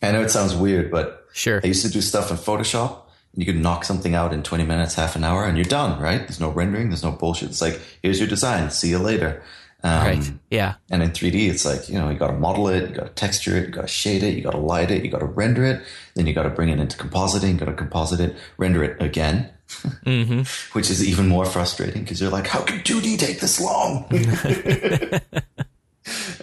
[0.02, 1.60] I know it sounds weird, but Sure.
[1.62, 3.02] I used to do stuff in Photoshop.
[3.34, 6.00] And you could knock something out in 20 minutes, half an hour, and you're done,
[6.00, 6.18] right?
[6.20, 7.50] There's no rendering, there's no bullshit.
[7.50, 9.42] It's like, here's your design, see you later.
[9.84, 10.32] Um, Right.
[10.50, 10.74] Yeah.
[10.90, 13.12] and in 3D, it's like, you know, you got to model it, you got to
[13.12, 15.26] texture it, you got to shade it, you got to light it, you got to
[15.26, 15.82] render it,
[16.14, 19.00] then you got to bring it into compositing, you got to composite it, render it
[19.00, 19.50] again,
[20.72, 24.06] which is even more frustrating because you're like, how could 2D take this long?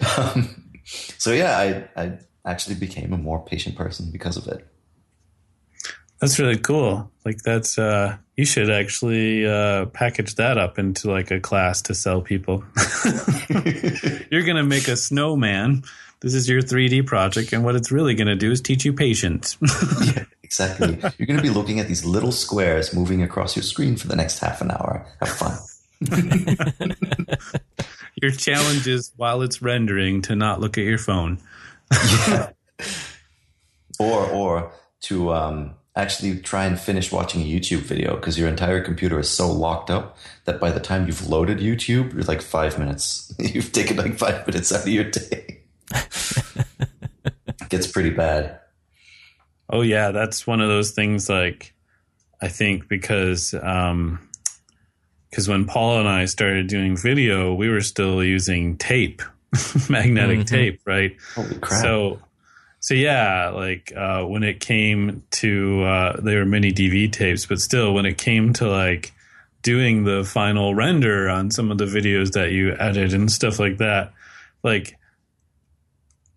[0.16, 0.62] um,
[1.18, 4.66] so yeah, I, I actually became a more patient person because of it.
[6.20, 7.10] That's really cool.
[7.24, 11.94] Like that's uh you should actually uh package that up into like a class to
[11.94, 12.64] sell people.
[14.30, 15.82] You're going to make a snowman.
[16.20, 18.94] This is your 3D project and what it's really going to do is teach you
[18.94, 19.58] patience.
[20.06, 20.96] yeah, exactly.
[21.18, 24.14] You're going to be looking at these little squares moving across your screen for the
[24.14, 25.04] next half an hour.
[25.18, 25.58] Have fun.
[28.22, 31.38] your challenge is while it's rendering to not look at your phone.
[33.98, 38.80] or or to um, actually try and finish watching a YouTube video because your entire
[38.80, 42.78] computer is so locked up that by the time you've loaded YouTube, you're like five
[42.78, 43.34] minutes.
[43.40, 45.62] You've taken like five minutes out of your day.
[45.92, 48.60] it gets pretty bad.
[49.68, 51.74] Oh yeah, that's one of those things like
[52.40, 54.28] I think because um
[55.30, 59.22] because when Paul and I started doing video, we were still using tape,
[59.90, 61.16] magnetic tape, right?
[61.34, 61.82] Holy crap!
[61.82, 62.20] So
[62.80, 67.60] so yeah, like uh when it came to uh they were mini DV tapes, but
[67.60, 69.12] still when it came to like
[69.62, 73.78] doing the final render on some of the videos that you edit and stuff like
[73.78, 74.12] that,
[74.62, 74.96] like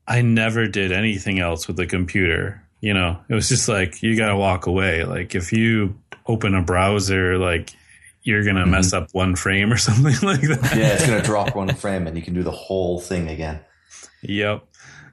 [0.08, 2.64] I never did anything else with the computer.
[2.82, 5.04] You know, it was just like you got to walk away.
[5.04, 7.72] Like if you open a browser, like
[8.24, 8.72] you're gonna mm-hmm.
[8.72, 10.74] mess up one frame or something like that.
[10.78, 13.60] yeah, it's gonna drop one frame, and you can do the whole thing again.
[14.22, 14.66] Yep.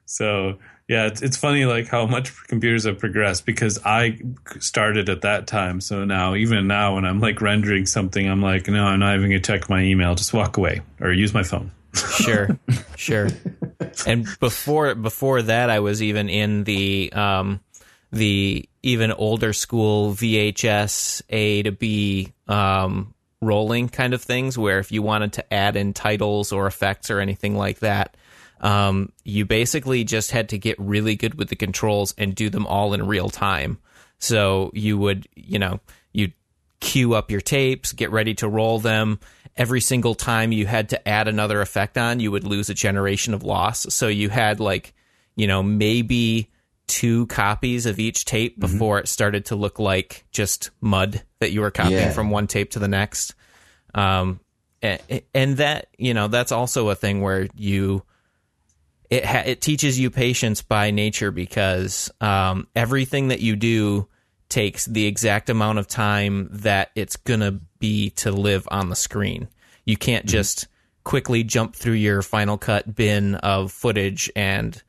[0.05, 4.21] So yeah, it's it's funny like how much computers have progressed because I
[4.61, 5.81] started at that time.
[5.81, 9.31] So now even now when I'm like rendering something, I'm like, no, I'm not even
[9.31, 10.15] gonna check my email.
[10.15, 11.73] Just walk away or use my phone.
[11.97, 12.59] Sure
[12.97, 13.29] sure.
[14.07, 17.61] And before before that i was even in the um
[18.13, 24.93] the even older school vhs a to b um rolling kind of things where if
[24.93, 28.17] you wanted to add in titles or effects or anything like that
[28.61, 32.67] um you basically just had to get really good with the controls and do them
[32.67, 33.79] all in real time.
[34.19, 35.81] So you would you know
[36.87, 39.19] queue up your tapes, get ready to roll them.
[39.57, 43.35] Every single time you had to add another effect on, you would lose a generation
[43.35, 43.87] of loss.
[43.95, 44.95] So you had like,
[45.35, 46.51] you know, maybe
[46.87, 51.61] two copies of each tape before it started to look like just mud that you
[51.63, 52.13] were copying Yeah.
[52.13, 53.35] from one tape to the next.
[53.95, 54.39] Um,
[54.85, 58.03] a- and that, you know, that's also a thing where you,
[59.11, 64.07] it ha- it teaches you patience by nature because um, everything that you do
[64.49, 69.49] takes the exact amount of time that it's gonna be to live on the screen.
[69.85, 70.69] You can't just
[71.05, 74.83] quickly jump through your Final Cut bin of footage and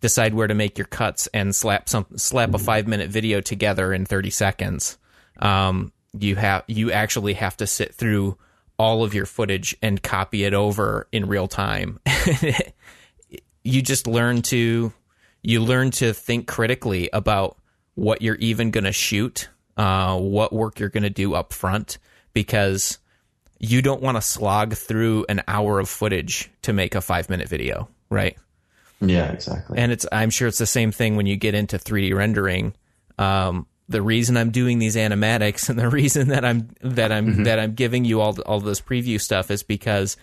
[0.00, 3.92] decide where to make your cuts and slap some slap a five minute video together
[3.92, 4.98] in thirty seconds.
[5.38, 8.38] Um, you have you actually have to sit through
[8.78, 12.00] all of your footage and copy it over in real time.
[13.64, 14.92] you just learn to
[15.42, 17.56] you learn to think critically about
[17.94, 21.98] what you're even going to shoot, uh, what work you're going to do up front,
[22.32, 22.98] because
[23.58, 27.48] you don't want to slog through an hour of footage to make a five minute
[27.48, 28.36] video, right?
[29.00, 29.78] Yeah, exactly.
[29.78, 32.74] and it's I'm sure it's the same thing when you get into 3D rendering.
[33.18, 37.58] Um, the reason I'm doing these animatics and the reason that I'm that I'm that
[37.58, 40.16] I'm giving you all all this preview stuff is because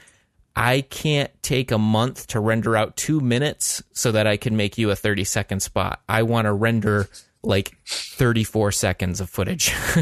[0.55, 4.77] I can't take a month to render out two minutes so that I can make
[4.77, 6.01] you a 30 second spot.
[6.09, 7.07] I want to render
[7.43, 9.69] like 34 seconds of footage.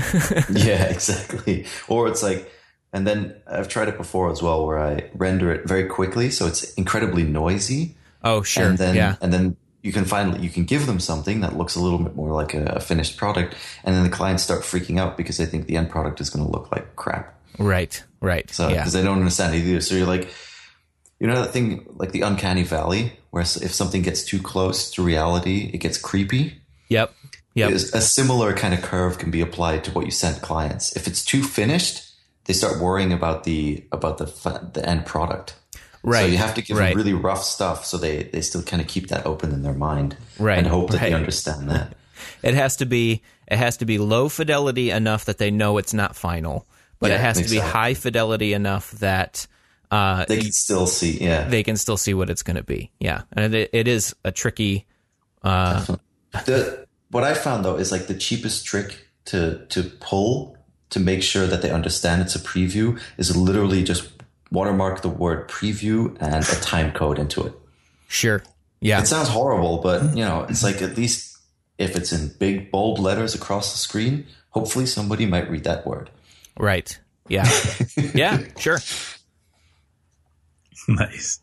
[0.49, 1.65] yeah, exactly.
[1.88, 2.52] Or it's like,
[2.91, 6.47] and then I've tried it before as well, where I render it very quickly, so
[6.47, 7.95] it's incredibly noisy.
[8.23, 8.65] oh, sure.
[8.65, 9.15] and then yeah.
[9.21, 12.15] and then you can finally you can give them something that looks a little bit
[12.15, 15.45] more like a, a finished product, and then the clients start freaking out because they
[15.45, 17.39] think the end product is going to look like crap.
[17.58, 18.04] Right.
[18.21, 18.49] Right.
[18.49, 18.78] So yeah.
[18.78, 19.82] because they don't understand it either.
[19.82, 20.30] So you're like,
[21.19, 25.04] you know that thing like the uncanny valley, where if something gets too close to
[25.04, 26.59] reality, it gets creepy.
[26.89, 27.13] Yep.
[27.56, 27.71] Yep.
[27.71, 30.95] Is- A similar kind of curve can be applied to what you send clients.
[30.95, 32.04] If it's too finished,
[32.45, 34.25] they start worrying about the about the
[34.73, 35.56] the end product.
[36.02, 36.21] Right.
[36.21, 36.89] So you have to give right.
[36.89, 39.73] them really rough stuff so they, they still kind of keep that open in their
[39.73, 41.10] mind Right, and hope that right.
[41.10, 41.93] they understand that.
[42.41, 45.93] It has to be it has to be low fidelity enough that they know it's
[45.93, 46.65] not final,
[46.99, 49.45] but Yeah, it has to be high fidelity enough that
[49.91, 51.49] uh, They can still see, yeah.
[51.49, 52.91] they can still see what it's going to be.
[52.99, 54.86] Yeah, and it, it is a tricky.
[55.43, 55.86] Uh,
[56.31, 60.57] the what I found though is like the cheapest trick to to pull
[60.89, 64.09] to make sure that they understand it's a preview is literally just
[64.51, 67.53] watermark the word preview and a time code into it.
[68.07, 68.43] sure.
[68.81, 69.01] Yeah.
[69.01, 71.37] It sounds horrible, but you know, it's like at least
[71.77, 76.09] if it's in big bold letters across the screen, hopefully somebody might read that word.
[76.57, 76.97] Right.
[77.27, 77.47] Yeah.
[78.13, 78.41] yeah.
[78.57, 78.79] Sure.
[80.87, 81.41] nice.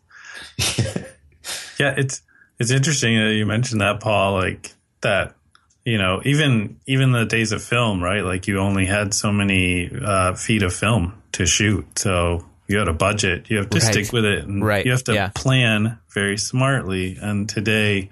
[1.79, 2.21] yeah, it's
[2.59, 4.33] it's interesting that you mentioned that, Paul.
[4.33, 4.73] Like
[5.07, 5.35] that,
[5.85, 8.23] you know, even even the days of film, right?
[8.23, 12.89] Like you only had so many uh, feet of film to shoot, so you had
[12.89, 13.49] a budget.
[13.49, 13.93] You have to Right.
[13.93, 15.29] stick with it, and Right, you have to yeah.
[15.33, 17.17] plan very smartly.
[17.21, 18.09] And today,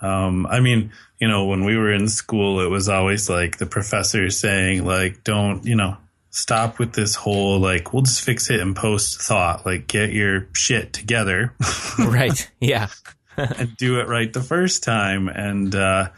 [0.00, 3.66] um, I mean, you know, when we were in school, it was always like the
[3.66, 5.98] professor saying, like, don't, you know,
[6.30, 9.66] stop with this whole like, we'll just fix it in post thought.
[9.66, 11.52] Like, get your shit together
[11.98, 12.50] Right.
[12.60, 12.86] Yeah.
[13.58, 15.28] and do it right the first time.
[15.28, 16.10] And, uh,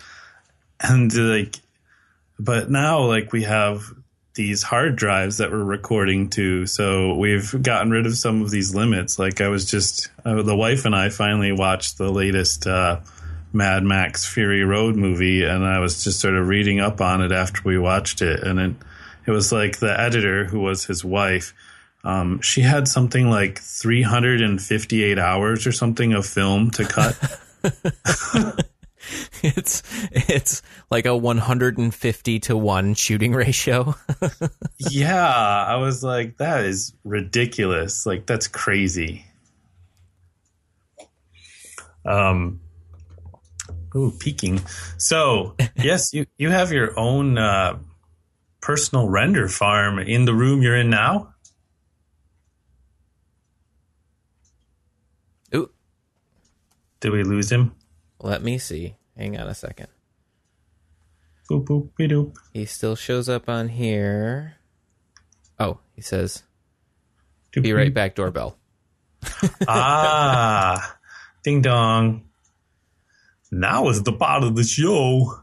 [0.81, 1.57] and like,
[2.39, 3.85] but now, like, we have
[4.35, 6.67] these hard drives that we're recording to.
[6.67, 9.19] So we've gotten rid of some of these limits.
[9.19, 13.01] Like, I was just, uh, the wife and I finally watched the latest, uh,
[13.53, 17.33] Mad Max Fury Road movie, and I was just sort of reading up on it
[17.33, 18.75] after we watched it, and it
[19.27, 21.55] it was like the editor who was his wife.
[22.05, 27.17] Um, she had something like 358 hours or something of film to cut.
[29.43, 33.95] It's it's like a 150 to 1 shooting ratio.
[34.79, 38.07] yeah, I was like, that is ridiculous.
[38.07, 39.25] Like, that's crazy.
[42.05, 42.61] Um,
[43.97, 44.61] ooh, peeking.
[44.99, 47.79] So, yes, you, you have your own uh,
[48.61, 51.35] personal render farm in the room you're in now.
[55.55, 55.71] Ooh,
[57.03, 57.75] Did we lose him?
[58.21, 58.95] let me see.
[59.19, 59.89] Hang on a second.
[61.51, 62.37] Boop, boop.
[62.53, 64.55] He still shows up on here.
[65.59, 66.45] Oh, he says,
[67.53, 68.57] "Be right back, doorbell."
[69.69, 70.97] ah,
[71.43, 72.23] ding dong.
[73.51, 75.41] Now is the part of the show.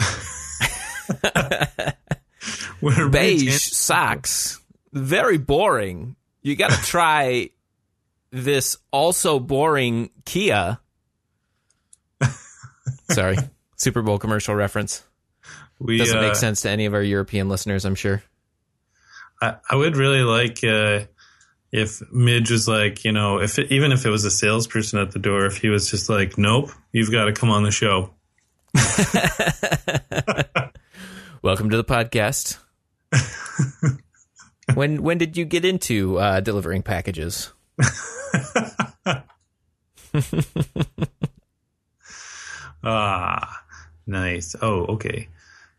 [2.80, 4.60] Where Beige socks.
[4.92, 6.16] Very boring.
[6.42, 7.50] You got to try
[8.30, 10.80] this also boring Kia.
[13.10, 13.36] Sorry,
[13.76, 15.04] Super Bowl commercial reference.
[15.78, 18.22] we, Doesn't uh, make sense to any of our European listeners, I'm sure.
[19.40, 21.06] I, I would really like uh,
[21.70, 25.12] if Midge was like, you know, if it, even if it was a salesperson at
[25.12, 28.14] the door, if he was just like, nope, you've got to come on the show.
[31.42, 32.58] Welcome to the podcast.
[34.74, 37.52] when when did you get into uh, delivering packages?
[42.84, 43.62] Ah,
[44.06, 44.54] nice.
[44.60, 45.28] Oh, okay.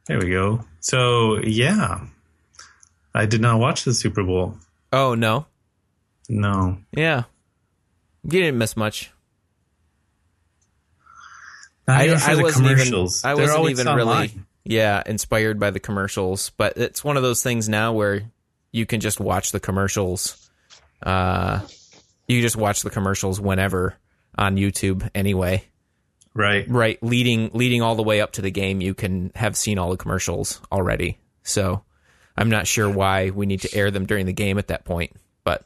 [0.07, 0.65] There we go.
[0.79, 2.05] So, yeah.
[3.13, 4.57] I did not watch the Super Bowl.
[4.91, 5.45] Oh no,
[6.29, 6.77] No.
[6.91, 7.23] yeah,
[8.23, 9.11] you didn't miss much.
[11.87, 13.19] Even for the wasn't commercials.
[13.25, 14.31] Even, I They're wasn't even really,
[14.63, 16.51] yeah, inspired by the commercials.
[16.51, 18.23] But it's one of those things now where
[18.71, 20.49] you can just watch the commercials.
[21.01, 21.61] Uh,
[22.27, 23.95] you just watch the commercials whenever
[24.37, 25.09] on YouTube.
[25.15, 25.63] Anyway,
[26.39, 26.65] Right.
[26.69, 29.89] right, leading leading all the way up to the game, you can have seen all
[29.89, 31.19] the commercials already.
[31.43, 31.83] So
[32.37, 35.11] I'm not sure why we need to air them during the game at that point.
[35.43, 35.65] But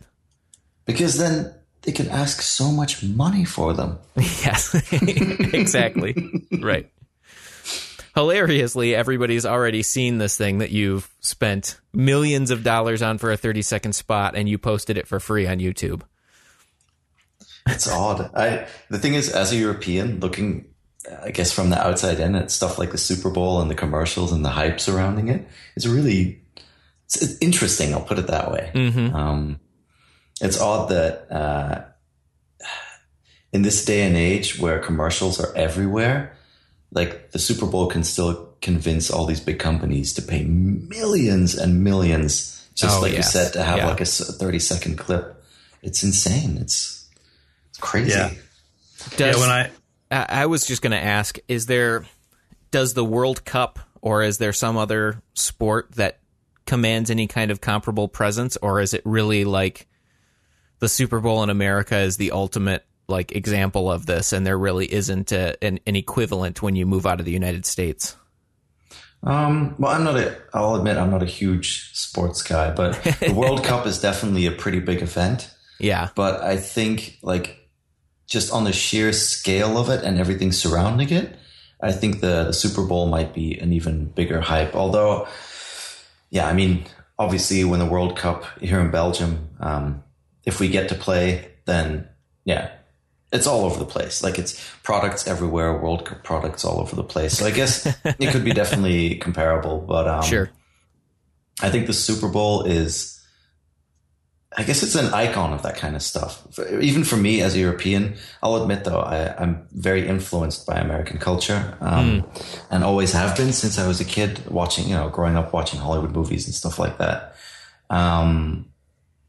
[0.86, 1.54] Because then
[1.84, 4.00] they can ask so much money for them.
[4.18, 6.16] yes, exactly.
[6.60, 6.90] right.
[8.16, 13.38] Hilariously, everybody's already seen this thing that you've spent millions of dollars on for a
[13.38, 16.02] 30 second spot and you posted it for free on YouTube.
[17.68, 18.30] It's odd.
[18.36, 20.66] I the thing is, as a European, looking,
[21.24, 24.32] I guess from the outside in at stuff like the Super Bowl and the commercials
[24.34, 26.42] and the hype surrounding it, it's really
[27.06, 27.94] it's interesting.
[27.94, 28.72] I'll put it that way.
[28.74, 29.16] Mm-hmm.
[29.16, 29.60] Um,
[30.42, 31.86] it's odd that uh,
[33.52, 36.36] in this day and age where commercials are everywhere,
[36.92, 41.84] like the Super Bowl can still convince all these big companies to pay millions and
[41.84, 43.34] millions, just Oh, like yes.
[43.34, 43.88] you said, to have Yeah.
[43.88, 45.44] like a thirty second clip.
[45.82, 46.58] It's insane.
[46.58, 47.03] It's
[47.74, 48.12] it's crazy.
[48.12, 48.32] Yeah.
[49.18, 49.72] Does, yeah, when I
[50.12, 52.06] I I was just going to ask: Is there
[52.72, 56.20] does the World Cup or is there some other sport that
[56.66, 59.88] commands any kind of comparable presence, or is it really like
[60.80, 64.92] the Super Bowl in America is the ultimate like example of this, and there really
[64.94, 68.18] isn't a, an, an equivalent when you move out of the United States?
[69.24, 70.38] Um, well, I'm not a.
[70.54, 74.52] I'll admit I'm not a huge sports guy, but the World Cup is definitely a
[74.52, 75.50] pretty big event.
[75.80, 77.63] Yeah, But I think like
[78.28, 81.36] just on the sheer scale of it and everything surrounding it,
[81.82, 84.76] I think the, the Super Bowl might be an even bigger hype.
[84.76, 85.28] Although,
[86.30, 86.86] yeah, I mean,
[87.20, 90.04] obviously when the World Cup here in Belgium, um,
[90.46, 92.08] if we get to play, then
[92.46, 92.72] yeah,
[93.32, 94.24] it's all over the place.
[94.24, 97.38] Like it's products everywhere, World Cup products all over the place.
[97.38, 100.50] So I guess it could be definitely comparable, but um, sure.
[101.62, 103.13] I think the Super Bowl is,
[104.56, 106.46] I guess it's an icon of that kind of stuff.
[106.80, 111.18] Even for me as a European, I'll admit though, I, I'm very influenced by American
[111.18, 112.26] culture, um,
[112.70, 115.80] and always have been since I was a kid watching, you know, growing up watching
[115.80, 117.36] Hollywood movies and stuff like that.
[117.90, 118.72] Um,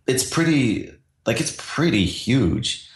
[0.07, 0.93] it's pretty,
[1.27, 2.89] like it's pretty huge.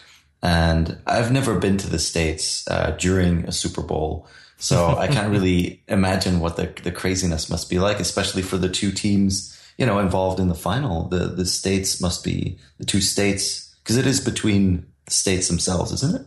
[0.42, 4.26] And I've never been to the States uh, during a Super Bowl.
[4.58, 8.68] So I can't really imagine what the, the craziness must be like, especially for the
[8.68, 11.08] two teams, you know, involved in the final.
[11.08, 15.92] The the states must be the two states because it is between the states themselves,
[15.92, 16.26] isn't it?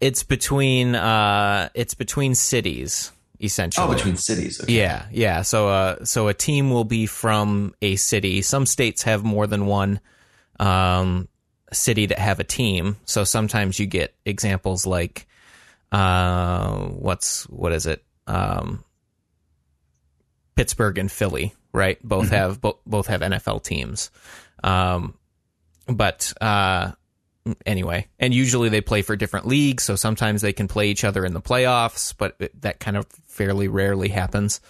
[0.00, 3.86] It's between uh, it's between cities essentially.
[3.86, 4.60] Oh, between cities.
[4.62, 4.72] Okay.
[4.72, 5.42] Yeah, yeah.
[5.42, 8.40] So, uh, so a team will be from a city.
[8.40, 10.00] Some states have more than one
[10.60, 11.28] um,
[11.72, 12.96] city that have a team.
[13.04, 15.26] So sometimes you get examples like,
[15.90, 18.04] uh, what's what is it?
[18.26, 18.84] Um,
[20.54, 21.98] Pittsburgh and Philly, right?
[22.02, 24.10] Both have bo- both have NFL teams.
[24.62, 25.14] Um,
[25.88, 26.92] but uh,
[27.66, 31.24] anyway, and usually they play for different leagues, so sometimes they can play each other
[31.24, 34.60] in the playoffs, but it- that kind of fairly rarely happens.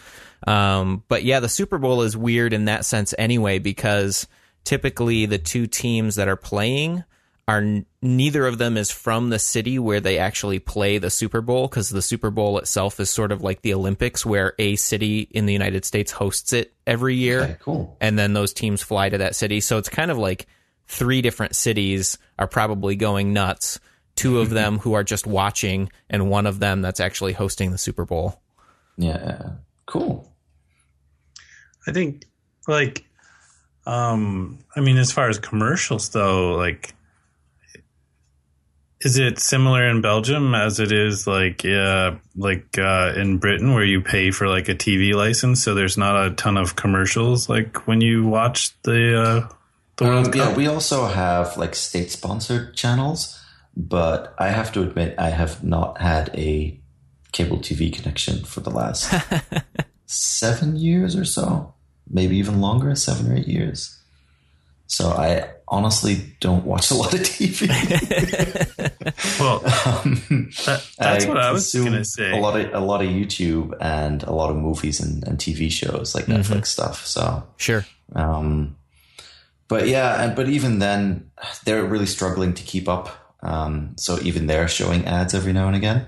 [0.47, 4.27] Um, but yeah, the Super Bowl is weird in that sense anyway, because
[4.65, 7.05] typically the two teams that are playing
[7.53, 11.69] are neither of them is from the city where they actually play the Super Bowl,
[11.69, 15.47] because the Super Bowl itself is sort of like the Olympics, where a city in
[15.47, 17.97] the United States hosts it every year Okay, cool.
[18.01, 19.61] and then those teams fly to that city.
[19.61, 20.47] So it's kind of like
[20.87, 23.79] three different cities are probably going nuts.
[24.17, 27.79] Two of them who are just watching, and one of them that's actually hosting the
[27.79, 28.41] Super Bowl.
[28.97, 29.51] Yeah,
[29.87, 30.33] cool.
[31.87, 32.25] I think
[32.69, 33.05] like
[33.87, 36.95] um I mean as far as commercials though, like
[39.05, 43.85] is it similar in Belgium as it is like uh like uh in Britain where
[43.85, 47.87] you pay for like a TV license so there's not a ton of commercials like
[47.87, 49.49] when you watch the uh
[49.97, 50.57] the World Um, yeah, Cup?
[50.57, 53.39] we also have like state sponsored channels,
[53.77, 56.81] but I have to admit I have not had a
[57.33, 59.13] cable TV connection for the last
[60.07, 61.75] seven years or so,
[62.09, 64.02] maybe even longer, seven or eight years.
[64.93, 67.67] So I honestly don't watch a lot of TV.
[69.41, 72.31] Well, that, that's what I was going to say.
[72.31, 75.71] A lot of a lot of YouTube and a lot of movies and, and TV
[75.71, 77.07] shows like Netflix stuff.
[77.07, 77.85] So Sure.
[78.15, 78.77] um,
[79.69, 81.31] but yeah, and but even then,
[81.65, 83.09] they're really struggling to keep up.
[83.43, 86.07] Um, so even they're showing ads every now and again.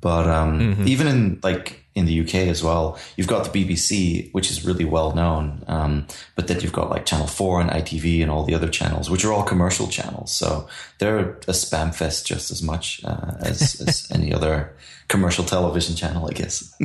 [0.00, 4.50] But um, even in like in the UK as well, you've got the BBC, which
[4.50, 5.64] is really well known.
[5.66, 9.08] Um, but then you've got like Channel Four and ITV and all the other channels,
[9.08, 10.32] which are all commercial channels.
[10.32, 10.68] So
[10.98, 14.76] they're a spam fest just as much uh, as, as any other
[15.08, 16.74] commercial television channel, I guess.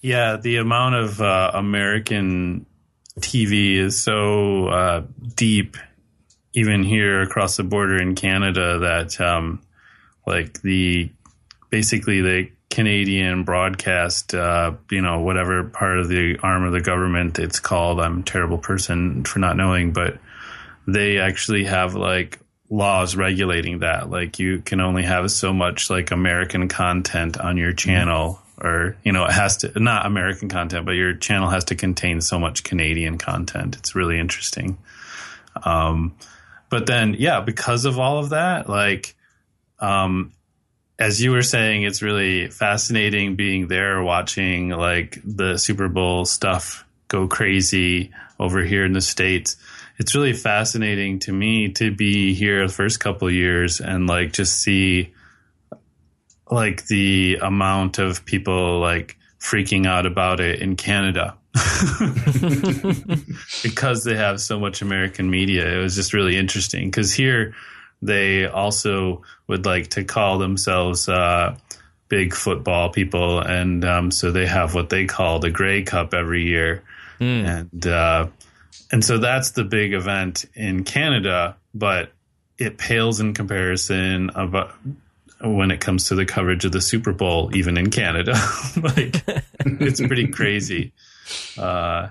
[0.00, 2.66] Yeah, the amount of uh, American
[3.18, 5.02] TV is so uh,
[5.34, 5.76] deep,
[6.52, 9.60] even here across the border in Canada, that um,
[10.26, 11.10] like the
[11.70, 17.38] basically the Canadian broadcast, uh, you know, whatever part of the arm of the government
[17.38, 18.00] it's called.
[18.00, 20.18] I'm a terrible person for not knowing, but
[20.86, 22.38] they actually have like
[22.70, 24.10] laws regulating that.
[24.10, 29.12] Like you can only have so much like American content on your channel, or you
[29.12, 32.64] know, it has to not American content, but your channel has to contain so much
[32.64, 33.76] Canadian content.
[33.76, 34.78] It's really interesting.
[35.64, 36.16] Um,
[36.70, 39.14] but then, yeah, because of all of that, like,
[39.80, 40.32] um,
[40.98, 46.84] as you were saying, it's really fascinating being there watching like the Super Bowl stuff
[47.06, 49.56] go crazy over here in the States.
[49.98, 54.60] It's really fascinating to me to be here the first couple years and like just
[54.60, 55.12] see
[56.50, 61.36] like the amount of people like freaking out about it in Canada.
[63.62, 65.78] because they have so much American media.
[65.78, 67.54] It was just really interesting because here
[68.00, 71.56] they also would like to call themselves uh,
[72.08, 76.44] big football people, and um, so they have what they call the Grey Cup every
[76.44, 76.82] year,
[77.20, 77.44] mm.
[77.44, 78.28] and uh,
[78.90, 82.12] and so that's the big event in Canada, but
[82.58, 84.74] it pales in comparison about
[85.40, 88.32] when it comes to the coverage of the Super Bowl, even in Canada.
[88.82, 89.22] like
[89.64, 90.92] it's pretty crazy.
[91.56, 92.08] Uh,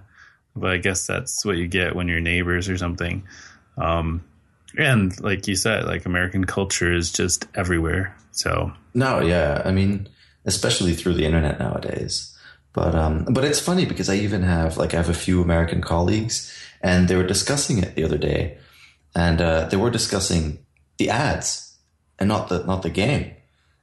[0.55, 3.23] but I guess that's what you get when you're neighbors or something.
[3.77, 4.23] Um,
[4.78, 8.15] and like you said, like American culture is just everywhere.
[8.32, 10.07] So no, yeah, I mean,
[10.45, 12.34] especially through the internet nowadays.
[12.73, 15.82] But um, but it's funny because I even have like I have a few American
[15.82, 18.59] colleagues, and they were discussing it the other day,
[19.15, 20.59] and uh, they were discussing
[20.97, 21.75] the ads
[22.19, 23.34] and not the not the game.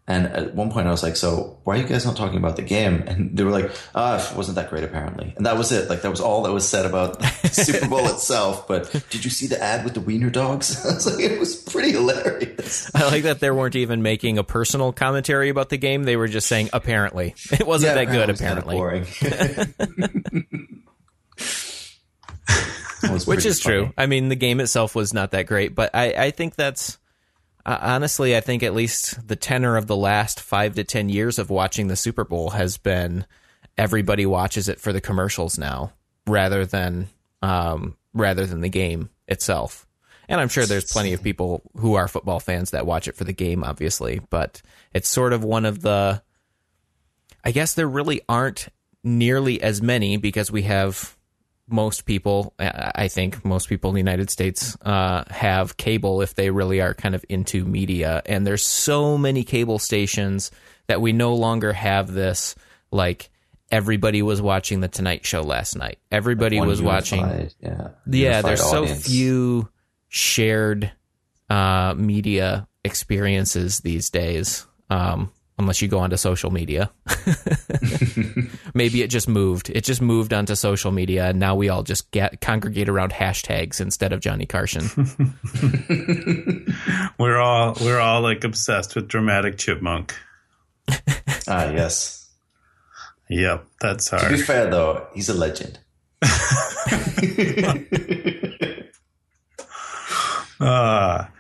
[0.06, 2.56] And at one point I was like, so why are you guys not talking about
[2.56, 3.04] the game?
[3.06, 5.32] And they were like, ah, oh, it wasn't that great apparently.
[5.36, 5.88] And that was it.
[5.88, 8.68] Like that was all that was said about the Super Bowl itself.
[8.68, 10.84] But did you see the ad with the wiener dogs?
[10.90, 12.94] I was like, it was pretty hilarious.
[12.94, 16.04] I like that they weren't even making a personal commentary about the game.
[16.04, 17.34] They were just saying, apparently.
[17.54, 18.74] It wasn't yeah, that good, apparently.
[18.74, 19.06] boring.
[23.26, 23.76] Which is funny.
[23.76, 23.92] true.
[23.96, 26.98] I mean, the game itself was not that great, but I, I think that's
[27.66, 31.38] uh, honestly, I think at least the tenor of the last five to 10 years
[31.38, 33.26] of watching the Super Bowl has been
[33.76, 35.92] everybody watches it for the commercials now
[36.26, 37.08] rather than,
[37.42, 39.86] um, rather than the game itself.
[40.28, 43.24] And I'm sure there's plenty of people who are football fans that watch it for
[43.24, 44.62] the game, obviously, but
[44.94, 46.22] it's sort of one of the,
[47.44, 48.68] I guess there really aren't
[49.02, 51.16] nearly as many because we have
[51.68, 56.50] most people, I think most people in the United States uh, have cable if they
[56.50, 58.22] really are kind of into media.
[58.26, 60.50] And there's so many cable stations
[60.86, 62.54] that we no longer have this
[62.90, 63.30] like
[63.70, 65.98] everybody was watching the Tonight Show last night.
[66.12, 67.50] Everybody was unified, watching.
[67.60, 68.42] Yeah, yeah.
[68.42, 69.04] There's audience.
[69.04, 69.68] so few
[70.08, 70.92] shared
[71.48, 74.66] uh, media experiences these days.
[74.90, 76.90] Um, unless you go onto social media.
[78.74, 79.70] Maybe it just moved.
[79.70, 83.80] It just moved onto social media, and now we all just get congregate around hashtags
[83.80, 84.90] instead of Johnny Carson.
[87.18, 90.16] we're all we're all like obsessed with dramatic chipmunk.
[91.48, 92.28] ah, yes.
[93.30, 94.24] Yep, that's hard.
[94.24, 95.78] To be fair, though, he's a legend.
[100.60, 101.30] ah,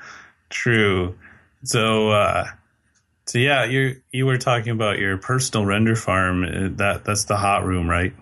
[0.50, 1.18] true.
[1.64, 2.46] So, uh,
[3.26, 6.44] so yeah, you you were talking about your personal render farm.
[6.44, 8.12] Uh, that that's the hot room, right?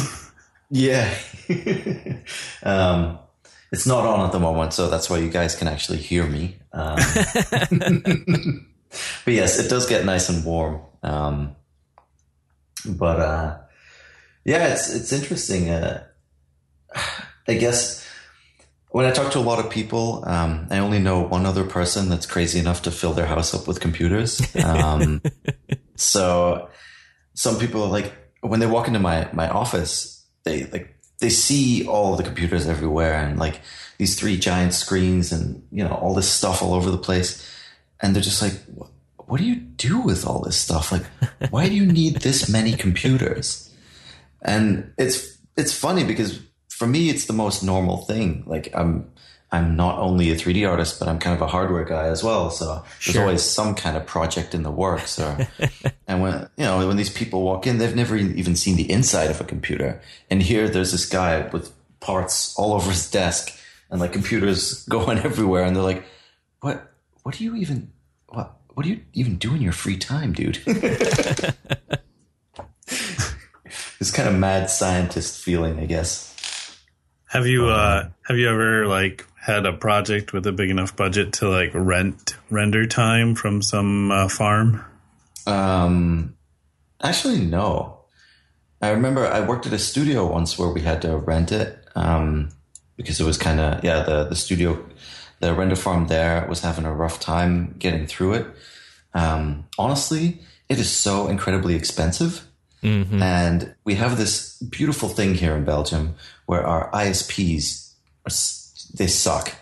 [0.70, 1.14] yeah.
[2.62, 3.18] um,
[3.70, 6.56] it's not on at the moment, so that's why you guys can actually hear me.
[6.72, 6.96] Um,
[9.24, 10.80] but yes, it does get nice and warm.
[11.02, 11.54] Um,
[12.86, 13.58] but uh,
[14.44, 15.68] yeah, it's it's interesting.
[15.68, 16.04] Uh,
[17.46, 17.97] I guess
[18.90, 22.08] when I talk to a lot of people, um, I only know one other person
[22.08, 24.40] that's crazy enough to fill their house up with computers.
[24.56, 25.20] Um,
[25.96, 26.70] so
[27.34, 32.16] some people like when they walk into my my office, they like they see all
[32.16, 33.60] the computers everywhere and like
[33.98, 37.46] these three giant screens and you know all this stuff all over the place,
[38.00, 38.90] and they're just like, what,
[39.26, 40.92] what do you do with all this stuff?
[40.92, 41.04] Like,
[41.50, 43.70] why do you need this many computers?
[44.40, 46.40] And it's it's funny because
[46.78, 48.44] for me, it's the most normal thing.
[48.46, 49.10] Like I'm,
[49.50, 52.50] I'm not only a 3D artist, but I'm kind of a hardware guy as well.
[52.50, 53.22] So there's sure.
[53.22, 55.18] always some kind of project in the works.
[55.18, 55.48] Or,
[56.06, 59.28] and when you know when these people walk in, they've never even seen the inside
[59.28, 60.00] of a computer,
[60.30, 63.58] and here there's this guy with parts all over his desk
[63.90, 66.04] and like computers going everywhere, and they're like,
[66.60, 66.92] "What?
[67.24, 67.90] What do you even?
[68.28, 68.54] What?
[68.74, 70.60] What do you even do in your free time, dude?"
[73.98, 76.37] this kind of mad scientist feeling, I guess.
[77.28, 81.34] Have you uh, have you ever like had a project with a big enough budget
[81.34, 84.82] to like rent render time from some uh, farm?
[85.46, 86.36] Um,
[87.02, 88.00] actually, no.
[88.80, 92.48] I remember I worked at a studio once where we had to rent it um,
[92.96, 94.82] because it was kind of yeah the the studio
[95.40, 98.46] the render farm there was having a rough time getting through it.
[99.12, 102.46] Um, honestly, it is so incredibly expensive.
[102.82, 103.20] Mm-hmm.
[103.20, 106.14] And we have this beautiful thing here in Belgium
[106.48, 107.92] where our ISPs,
[108.94, 109.52] they suck.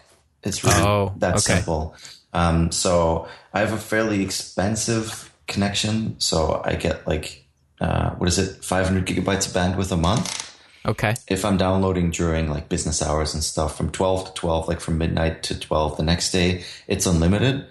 [0.44, 1.40] It's really Oh, that okay.
[1.58, 1.96] simple.
[2.32, 6.14] Um, so I have a fairly expensive connection.
[6.20, 7.44] So I get like,
[7.80, 10.54] uh, what is it, 500 gigabytes of bandwidth a month
[10.86, 11.14] Okay.
[11.26, 14.96] if I'm downloading during like business hours and stuff from 12 to 12, like from
[14.98, 17.66] midnight to 12 the next day, it's unlimited.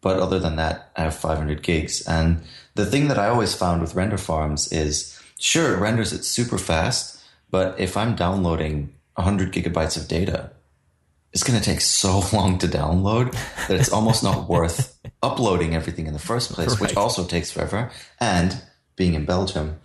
[0.00, 2.00] But other than that, I have 500 gigs.
[2.06, 2.42] And
[2.76, 6.58] the thing that I always found with render farms is sure, it renders it super
[6.58, 7.11] fast,
[7.52, 10.50] but if I'm downloading 100 gigabytes of data,
[11.32, 13.32] it's going to take so long to download
[13.68, 17.92] that it's almost not worth uploading everything in the first place, which also takes forever.
[18.18, 18.60] And
[18.96, 19.78] being in Belgium,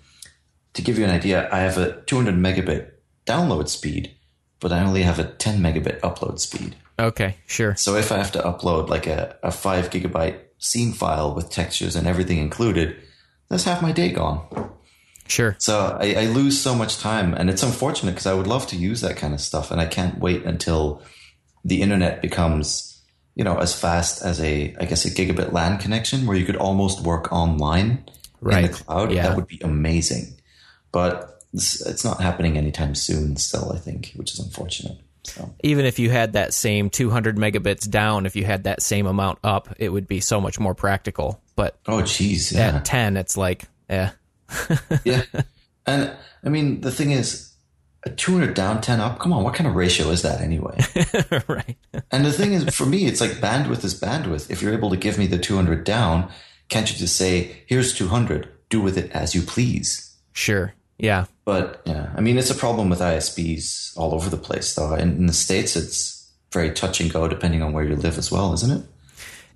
[0.73, 2.91] to give you an idea, I have a 200 megabit
[3.25, 4.15] download speed,
[4.59, 6.75] but I only have a 10 megabit upload speed.
[6.97, 7.35] Okay.
[7.45, 7.75] Sure.
[7.75, 11.95] So if I have to upload like a, a 5 gigabyte scene file with textures
[11.95, 12.95] and everything included,
[13.49, 14.71] that's half my day gone.
[15.27, 15.55] Sure.
[15.59, 18.75] So I, I lose so much time, and it's unfortunate because I would love to
[18.75, 21.01] use that kind of stuff, and I can't wait until
[21.65, 23.01] the internet becomes,
[23.35, 26.55] you know, as fast as a, I guess, a gigabit LAN connection where you could
[26.55, 28.05] almost work online
[28.41, 28.65] right.
[28.65, 29.11] in the cloud.
[29.11, 29.23] Yeah.
[29.23, 30.39] That would be amazing,
[30.91, 33.35] but it's, it's not happening anytime soon.
[33.37, 34.97] Still, I think, which is unfortunate.
[35.27, 39.05] So Even if you had that same 200 megabits down, if you had that same
[39.05, 41.41] amount up, it would be so much more practical.
[41.55, 44.09] But oh, geez, yeah, at 10, it's like, eh.
[45.03, 45.23] Yeah.
[45.85, 46.11] And
[46.43, 47.53] I mean, the thing is,
[48.05, 49.19] a 200 down, 10 up.
[49.19, 50.77] Come on, what kind of ratio is that anyway?
[51.47, 51.77] right.
[52.11, 54.49] And the thing is, for me, it's like bandwidth is bandwidth.
[54.49, 56.31] If you're able to give me the 200 down,
[56.69, 60.15] can't you just say, here's 200, do with it as you please?
[60.33, 60.73] Sure.
[60.97, 61.25] Yeah.
[61.45, 64.93] But yeah, I mean, it's a problem with ISPs all over the place, though.
[64.93, 68.31] In, in the States, it's very touch and go depending on where you live as
[68.31, 68.85] well, isn't it?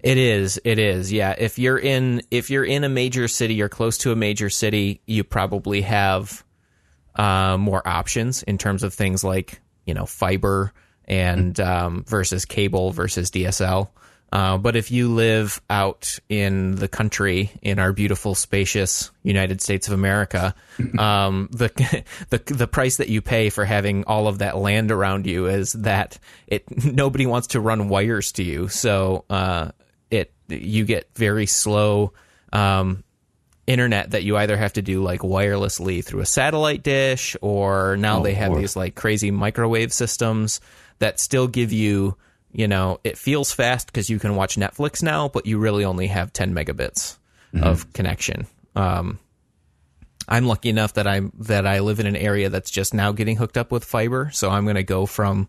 [0.03, 0.59] It is.
[0.63, 1.11] It is.
[1.11, 1.35] Yeah.
[1.37, 5.01] If you're in if you're in a major city or close to a major city,
[5.05, 6.43] you probably have
[7.15, 10.73] uh, more options in terms of things like you know fiber
[11.05, 13.89] and um, versus cable versus DSL.
[14.33, 19.89] Uh, but if you live out in the country in our beautiful, spacious United States
[19.89, 20.55] of America,
[20.97, 25.27] um, the the the price that you pay for having all of that land around
[25.27, 29.71] you is that it nobody wants to run wires to you, so uh,
[30.51, 32.13] you get very slow
[32.53, 33.03] um,
[33.67, 38.19] internet that you either have to do like wirelessly through a satellite dish, or now
[38.19, 40.59] Oh, they have these like crazy microwave systems
[40.99, 42.17] that still give you
[42.51, 46.07] you know it feels fast because you can watch netflix now but you really only
[46.07, 47.17] have 10 megabits
[47.61, 48.45] of connection.
[48.75, 49.19] Um,
[50.27, 53.37] i'm lucky enough that i'm that i live in an area that's just now getting
[53.37, 55.47] hooked up with fiber so i'm going to go from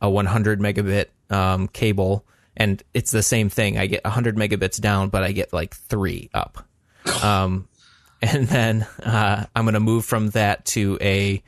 [0.00, 2.24] a 100 megabit um, cable
[2.56, 6.30] and it's the same thing i get 100 megabits down but i get like three
[6.34, 6.64] up
[7.22, 7.68] um,
[8.22, 11.42] and then uh, i'm going to move from that to a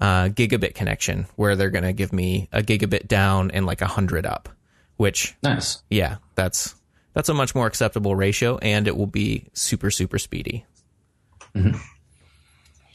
[0.00, 3.86] uh, gigabit connection where they're going to give me a gigabit down and like a
[3.86, 4.48] hundred up,
[4.96, 5.82] which Nice.
[5.90, 6.74] yeah, that's
[7.12, 10.64] that's a much more acceptable ratio, and it will be super super speedy.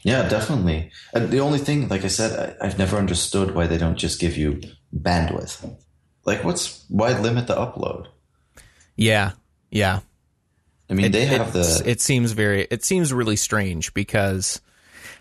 [0.02, 0.90] Yeah, definitely.
[1.14, 4.20] And the only thing, like I said, I, I've never understood why they don't just
[4.20, 4.60] give you
[4.94, 5.74] bandwidth.
[6.24, 8.06] Like, what's why limit the upload?
[8.96, 9.32] Yeah,
[9.70, 10.00] yeah.
[10.88, 12.66] I mean, they have the It seems very.
[12.70, 14.60] It seems really strange because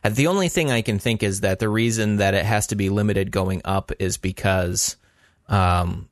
[0.04, 2.76] uh, the only thing I can think is that the reason that it has to
[2.76, 4.98] be limited going up is because
[5.48, 6.10] um,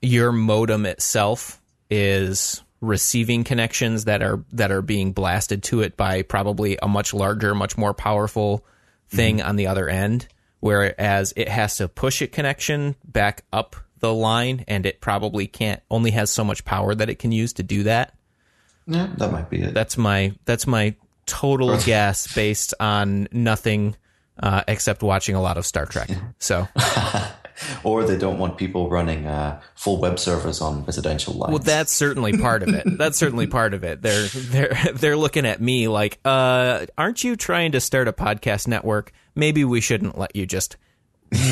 [0.00, 6.22] your modem itself is receiving connections that are that are being blasted to it by
[6.22, 8.64] probably a much larger, much more powerful
[9.08, 10.28] thing on the other end.
[10.60, 15.82] Whereas it has to push a connection back up the line, and it probably can't.
[15.90, 18.14] Only has so much power that it can use to do that
[18.88, 19.74] yeah, that might be it.
[19.74, 20.96] that's my that's my
[21.26, 23.94] total guess based on nothing
[24.42, 26.10] uh, except watching a lot of Star Trek.
[26.40, 26.68] So,
[27.84, 31.50] or they don't want people running uh, full web servers on residential lines.
[31.50, 32.84] well, that's certainly part of it.
[32.96, 34.00] That's certainly part of it.
[34.00, 38.68] They're they're they're looking at me like, uh, aren't you trying to start a podcast
[38.68, 39.12] network?
[39.34, 40.76] Maybe we shouldn't let you just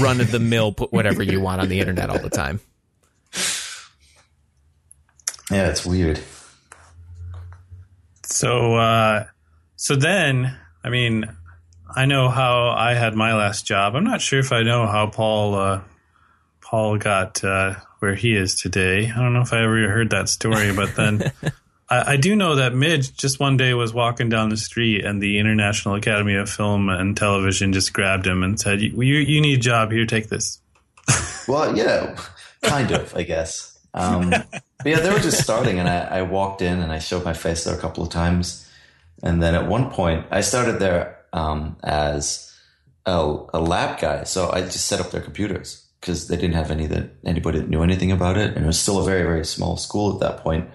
[0.00, 2.60] run of the mill put whatever you want on the internet all the time.
[5.50, 6.20] yeah, it's weird.
[8.24, 9.26] So, uh,
[9.76, 11.24] so then, I mean,
[11.94, 13.94] I know how I had my last job.
[13.94, 15.80] I'm not sure if I know how Paul, uh,
[16.60, 19.10] Paul got uh, where he is today.
[19.10, 21.32] I don't know if I ever heard that story, but then
[21.88, 25.22] I, I do know that Midge just one day was walking down the street, and
[25.22, 29.40] the International Academy of Film and Television just grabbed him and said, "You, you, you
[29.40, 30.06] need a job here.
[30.06, 30.60] Take this."
[31.48, 32.18] Well, yeah,
[32.62, 33.78] kind of, I guess.
[33.94, 37.24] Um, but yeah, they were just starting, and I, I walked in and I showed
[37.24, 38.68] my face there a couple of times,
[39.22, 42.52] and then at one point I started there um, as
[43.06, 46.72] a, a lab guy, so I just set up their computers because they didn't have
[46.72, 49.44] any that anybody that knew anything about it, and it was still a very very
[49.44, 50.68] small school at that point.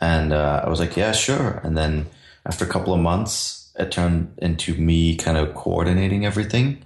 [0.00, 1.60] And uh, I was like, yeah, sure.
[1.62, 2.06] And then
[2.46, 6.82] after a couple of months, it turned into me kind of coordinating everything.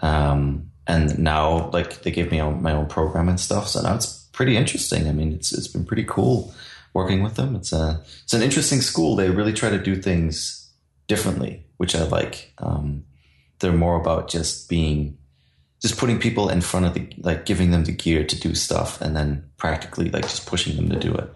[0.00, 3.68] Um, and now, like, they gave me my own program and stuff.
[3.68, 5.08] So now it's pretty interesting.
[5.08, 6.52] I mean, it's it's been pretty cool
[6.94, 7.54] working with them.
[7.54, 9.14] It's a it's an interesting school.
[9.14, 10.70] They really try to do things
[11.06, 12.52] differently, which I like.
[12.58, 13.04] Um,
[13.60, 15.18] they're more about just being
[15.80, 19.00] just putting people in front of the like giving them the gear to do stuff
[19.00, 21.30] and then practically like just pushing them to do it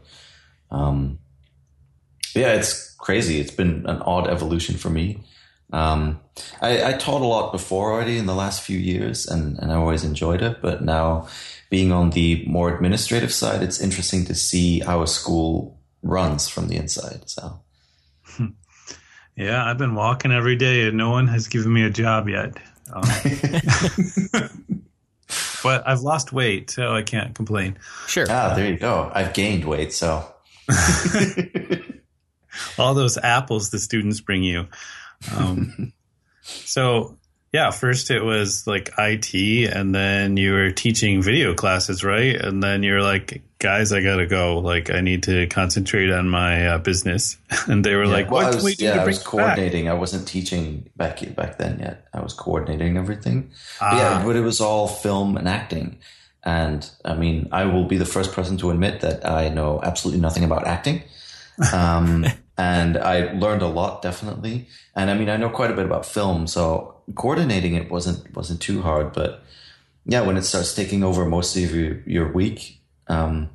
[0.71, 1.19] um,
[2.35, 5.21] yeah it's crazy it's been an odd evolution for me
[5.73, 6.21] um,
[6.61, 9.75] I, I, taught a lot before already in the last few years and, and i
[9.75, 11.29] always enjoyed it but now
[11.71, 16.69] being on the more administrative side it's interesting to see how a school runs from
[16.69, 17.61] the inside so
[19.37, 22.57] yeah i've been walking every day and no one has given me a job yet
[22.93, 23.03] um,
[25.63, 27.79] but I've lost weight, so I can't complain.
[28.07, 28.27] Sure.
[28.29, 29.11] Ah, there you go.
[29.13, 30.33] I've gained weight, so.
[32.79, 34.67] All those apples the students bring you.
[35.35, 35.93] Um,
[36.43, 37.17] so
[37.53, 39.35] yeah, first it was like IT,
[39.73, 42.37] and then you were teaching video classes, right?
[42.37, 44.59] And then you're like, guys, I gotta go.
[44.59, 47.39] Like, I need to concentrate on my uh, business.
[47.69, 49.87] And they were yeah, like, well, what was, can we do yeah, I was coordinating.
[49.87, 49.95] Back?
[49.95, 52.07] I wasn't teaching back back then yet.
[52.13, 53.51] I was coordinating everything.
[53.81, 53.91] Ah.
[53.91, 55.99] But yeah, but it was all film and acting.
[56.47, 60.21] And I mean, I will be the first person to admit that I know absolutely
[60.21, 61.03] nothing about acting.
[61.73, 62.25] Um,
[62.57, 64.69] and I learned a lot, definitely.
[64.95, 68.61] And I mean, I know quite a bit about film, so coordinating it wasn't wasn't
[68.61, 69.43] too hard, but
[70.07, 73.51] yeah, when it starts taking over most of your, your week, um,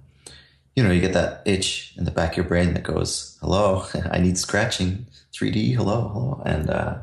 [0.76, 3.86] you know, you get that itch in the back of your brain that goes, "Hello,
[4.12, 6.98] I need scratching, 3D, hello, hello," and uh,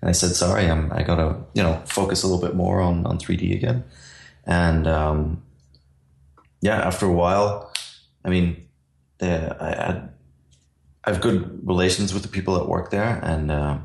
[0.00, 3.04] and I said, "Sorry, I'm I gotta you know focus a little bit more on
[3.06, 3.82] on 3D again,"
[4.44, 5.42] and um,
[6.60, 7.72] yeah, after a while,
[8.24, 8.68] I mean,
[9.20, 10.02] I
[11.04, 13.78] I have good relations with the people that work there, and uh,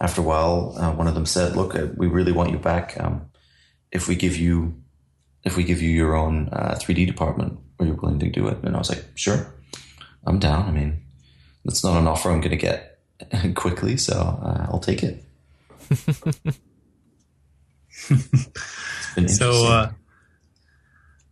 [0.00, 3.00] after a while, uh, one of them said, "Look, uh, we really want you back.
[3.00, 3.30] Um,
[3.90, 4.74] if we give you,
[5.44, 8.58] if we give you your own uh, 3D department, are you willing to do it?"
[8.62, 9.54] And I was like, "Sure,
[10.26, 10.68] I'm down.
[10.68, 11.02] I mean,
[11.64, 12.98] that's not an offer I'm going to get
[13.54, 15.24] quickly, so uh, I'll take it."
[19.28, 19.90] so, uh,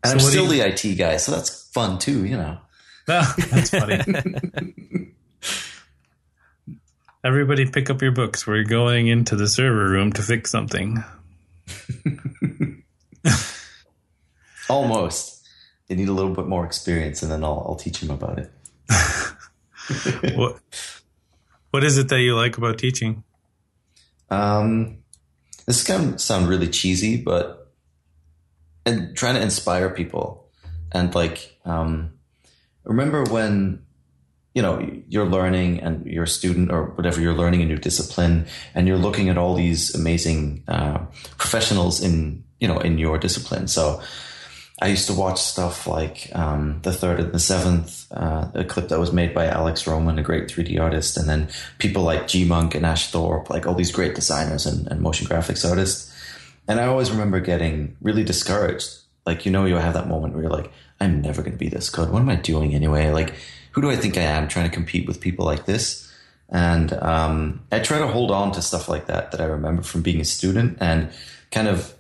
[0.05, 0.63] and so I'm still you...
[0.63, 2.59] the IT guy, so that's fun too, you know.
[3.07, 4.01] that's funny.
[7.25, 8.47] Everybody pick up your books.
[8.47, 11.03] We're going into the server room to fix something.
[14.69, 15.47] Almost.
[15.89, 18.53] They need a little bit more experience, and then I'll, I'll teach them about it.
[20.37, 20.61] what
[21.71, 23.25] What is it that you like about teaching?
[24.31, 24.99] Um,
[25.69, 27.71] this is going to sound really cheesy, but
[28.87, 30.49] and trying to inspire people,
[30.93, 32.15] and like, um,
[32.85, 33.85] remember when
[34.55, 38.47] you know you're learning and you're a student or whatever you're learning a new discipline
[38.75, 41.05] and you're looking at all these amazing uh,
[41.37, 43.69] professionals in you know in your discipline.
[43.69, 44.01] So
[44.81, 48.89] i used to watch stuff like um, the third and the seventh uh, a clip
[48.89, 51.49] that was made by alex roman a great 3d artist and then
[51.79, 55.69] people like GMUNK and ash thorpe like all these great designers and, and motion graphics
[55.69, 56.15] artists.
[56.67, 58.99] And i always remember getting really discouraged.
[59.25, 60.71] Like you know you have that moment where you're like
[61.01, 62.11] i'm never going to be this good.
[62.11, 63.11] What am i doing anyway?
[63.11, 63.35] Like
[63.79, 66.13] who do I think I am trying to compete with people like this?
[66.49, 70.03] And um, I try to hold on to stuff like that that I remember from
[70.03, 71.11] being a student and
[71.53, 71.95] kind of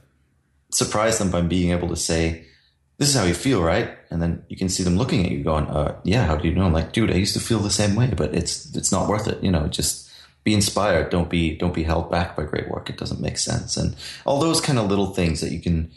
[0.72, 2.46] surprise them by being able to say,
[2.98, 3.96] this is how you feel, right?
[4.10, 6.54] And then you can see them looking at you going, uh, yeah, how do you
[6.54, 6.64] know?
[6.64, 9.28] I'm like, dude, I used to feel the same way, but it's, it's not worth
[9.28, 9.42] it.
[9.42, 10.10] You know, just
[10.42, 11.10] be inspired.
[11.10, 12.90] Don't be, don't be held back by great work.
[12.90, 13.76] It doesn't make sense.
[13.76, 13.94] And
[14.24, 15.92] all those kind of little things that you can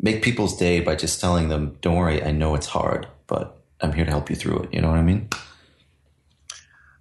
[0.00, 3.92] make people's day by just telling them, don't worry, I know it's hard, but I'm
[3.92, 4.74] here to help you through it.
[4.74, 5.28] You know what I mean?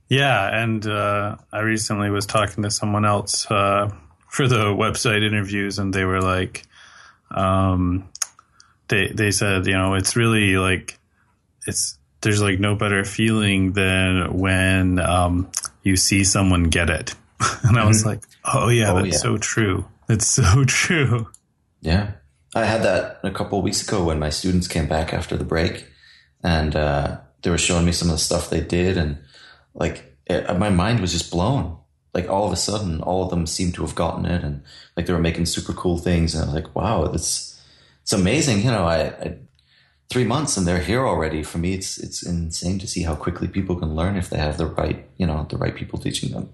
[0.10, 3.89] Yeah, and uh, I recently was talking to someone else uh,
[4.28, 6.66] for the website interviews, and they were like,
[7.32, 8.10] um,
[8.90, 11.00] they they said, you know, it's really like
[11.66, 15.50] it's there's like no better feeling than when um,
[15.84, 17.16] you see someone get it,
[17.64, 18.10] and I was mm-hmm.
[18.10, 18.24] like,
[18.54, 19.20] oh yeah, oh, that's yeah.
[19.20, 19.86] so true.
[20.08, 21.28] that's so true.
[21.82, 22.12] Yeah,
[22.54, 25.86] I had that a couple weeks ago when my students came back after the break
[26.44, 29.18] and uh, they were showing me some of the stuff they did, and
[29.74, 31.78] like it, my mind was just blown.
[32.14, 34.64] Like all of a sudden, all of them seemed to have gotten it, and
[34.98, 37.59] like they were making super cool things, and I was like, wow, that's
[38.10, 38.64] it's amazing.
[38.64, 39.38] You know, I, I
[40.10, 41.43] three months and they're here already.
[41.43, 44.57] For me, it's it's insane to see how quickly people can learn if they have
[44.57, 46.49] the right, you know, the right people teaching them.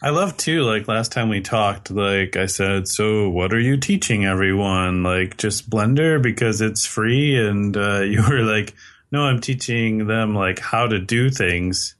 [0.00, 3.76] I love too, like last time we talked, like I said, so what are you
[3.76, 5.02] teaching everyone?
[5.02, 7.36] Like just Blender because it's free?
[7.36, 8.72] And uh, you were like,
[9.10, 11.96] no, I'm teaching them like how to do things.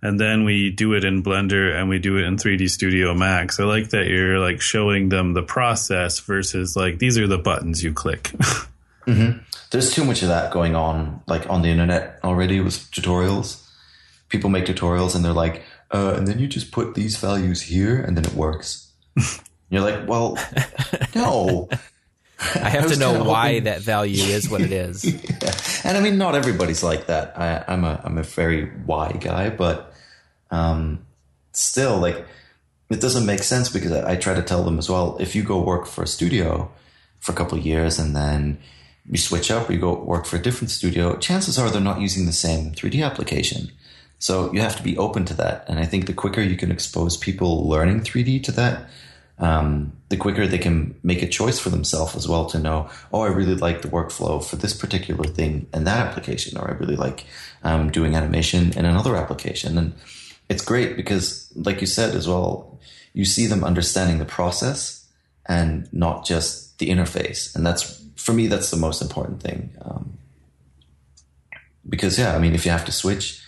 [0.00, 3.58] And then we do it in Blender and we do it in 3D Studio Max.
[3.58, 7.82] I like that you're like showing them the process versus like these are the buttons
[7.82, 8.22] you click.
[9.06, 9.38] mm-hmm.
[9.70, 13.64] There's too much of that going on, like on the internet already with tutorials.
[14.28, 18.00] People make tutorials and they're like, uh, and then you just put these values here
[18.00, 18.92] and then it works.
[19.70, 20.38] You're like, well,
[21.14, 21.68] no.
[22.54, 23.64] I have I to know why hoping...
[23.64, 25.04] that value is what it is.
[25.42, 25.52] yeah.
[25.84, 27.38] And I mean, not everybody's like that.
[27.38, 29.92] I, am a I'm a very why guy, but
[30.50, 31.04] um,
[31.52, 32.24] still, like,
[32.90, 35.16] it doesn't make sense because I, I, try to tell them as well.
[35.18, 36.70] If you go work for a studio
[37.20, 38.58] for a couple of years and then
[39.10, 42.00] you switch up or you go work for a different studio, chances are they're not
[42.00, 43.72] using the same 3D application.
[44.18, 45.64] So you have to be open to that.
[45.68, 48.88] And I think the quicker you can expose people learning 3D to that,
[49.38, 53.20] um, the quicker they can make a choice for themselves as well to know, oh,
[53.20, 56.96] I really like the workflow for this particular thing in that application, or I really
[56.96, 57.24] like
[57.62, 59.78] um, doing animation in another application.
[59.78, 59.94] And
[60.48, 62.78] it's great because, like you said as well,
[63.12, 65.06] you see them understanding the process
[65.46, 67.54] and not just the interface.
[67.54, 69.70] And that's, for me, that's the most important thing.
[69.82, 70.18] Um,
[71.88, 73.42] because, yeah, I mean, if you have to switch,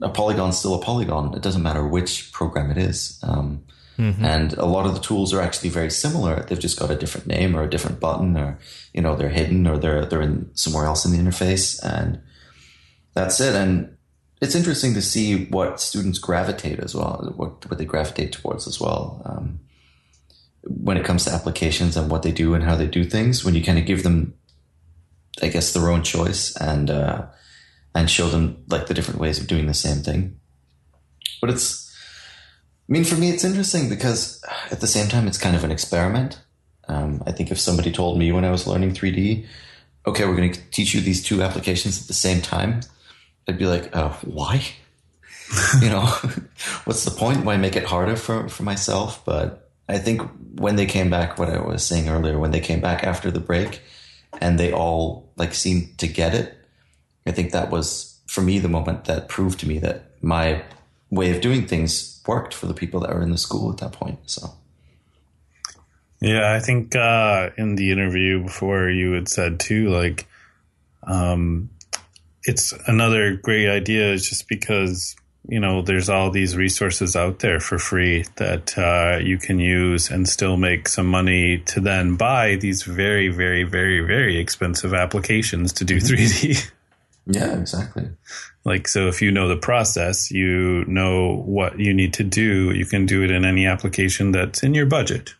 [0.00, 1.34] a polygon's still a polygon.
[1.34, 3.18] It doesn't matter which program it is.
[3.22, 3.64] Um,
[3.98, 4.24] mm-hmm.
[4.24, 6.44] And a lot of the tools are actually very similar.
[6.44, 8.58] They've just got a different name or a different button, or
[8.92, 12.20] you know they're hidden or they're they're in somewhere else in the interface, and
[13.14, 13.54] that's it.
[13.54, 13.96] And
[14.40, 18.80] it's interesting to see what students gravitate as well, what what they gravitate towards as
[18.80, 19.22] well.
[19.24, 19.60] Um,
[20.66, 23.54] when it comes to applications and what they do and how they do things, when
[23.54, 24.34] you kind of give them,
[25.42, 27.26] I guess, their own choice and uh,
[27.94, 30.40] and show them like the different ways of doing the same thing.
[31.40, 31.83] But it's,
[32.88, 35.70] I mean, for me, it's interesting because at the same time, it's kind of an
[35.70, 36.38] experiment.
[36.86, 39.46] Um, I think if somebody told me when I was learning 3D,
[40.06, 42.80] okay, we're going to teach you these two applications at the same time,
[43.48, 44.62] I'd be like, oh, why?
[45.80, 46.04] you know,
[46.84, 47.44] what's the point?
[47.44, 49.24] Why make it harder for, for myself?
[49.24, 50.22] But I think
[50.56, 53.40] when they came back, what I was saying earlier, when they came back after the
[53.40, 53.80] break
[54.40, 56.54] and they all like seemed to get it,
[57.26, 60.62] I think that was for me the moment that proved to me that my
[61.14, 63.92] way of doing things worked for the people that were in the school at that
[63.92, 64.18] point.
[64.26, 64.54] So.
[66.20, 70.26] Yeah, I think uh, in the interview before you had said too, like,
[71.02, 71.70] um,
[72.44, 77.60] it's another great idea is just because you know there's all these resources out there
[77.60, 82.56] for free that uh, you can use and still make some money to then buy
[82.56, 86.70] these very very very very expensive applications to do 3d
[87.26, 88.08] Yeah, exactly.
[88.64, 92.84] Like, so if you know the process, you know what you need to do, you
[92.84, 95.34] can do it in any application that's in your budget.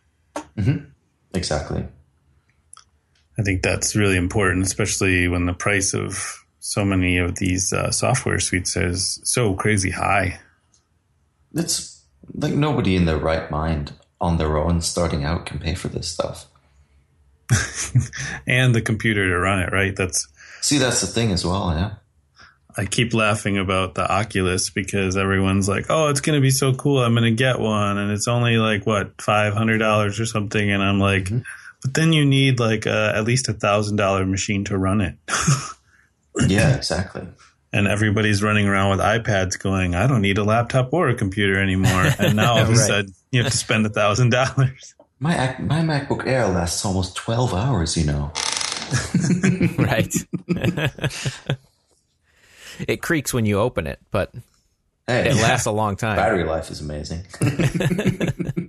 [0.57, 0.85] Mm-hmm.
[1.33, 1.85] Exactly.
[3.37, 7.91] I think that's really important, especially when the price of so many of these uh,
[7.91, 10.39] software suites is so crazy high.
[11.53, 15.89] It's like nobody in their right mind on their own starting out can pay for
[15.89, 16.45] this stuff.
[18.47, 19.95] and the computer to run it, right?
[19.95, 20.27] That's
[20.61, 21.95] See, that's the thing as well, yeah.
[22.77, 26.73] I keep laughing about the Oculus because everyone's like, "Oh, it's going to be so
[26.73, 27.01] cool!
[27.01, 30.71] I'm going to get one," and it's only like what five hundred dollars or something,
[30.71, 31.39] and I'm like, mm-hmm.
[31.81, 35.15] "But then you need like a, at least a thousand dollar machine to run it."
[36.47, 37.25] yeah, exactly.
[37.71, 41.61] And everybody's running around with iPads, going, "I don't need a laptop or a computer
[41.61, 44.95] anymore," and now all of a sudden you have to spend a thousand dollars.
[45.19, 48.33] My my MacBook Air lasts almost twelve hours, you know.
[49.77, 50.13] right.
[52.87, 54.33] it creaks when you open it, but
[55.07, 56.17] hey, it lasts a long time.
[56.17, 57.23] Battery life is amazing.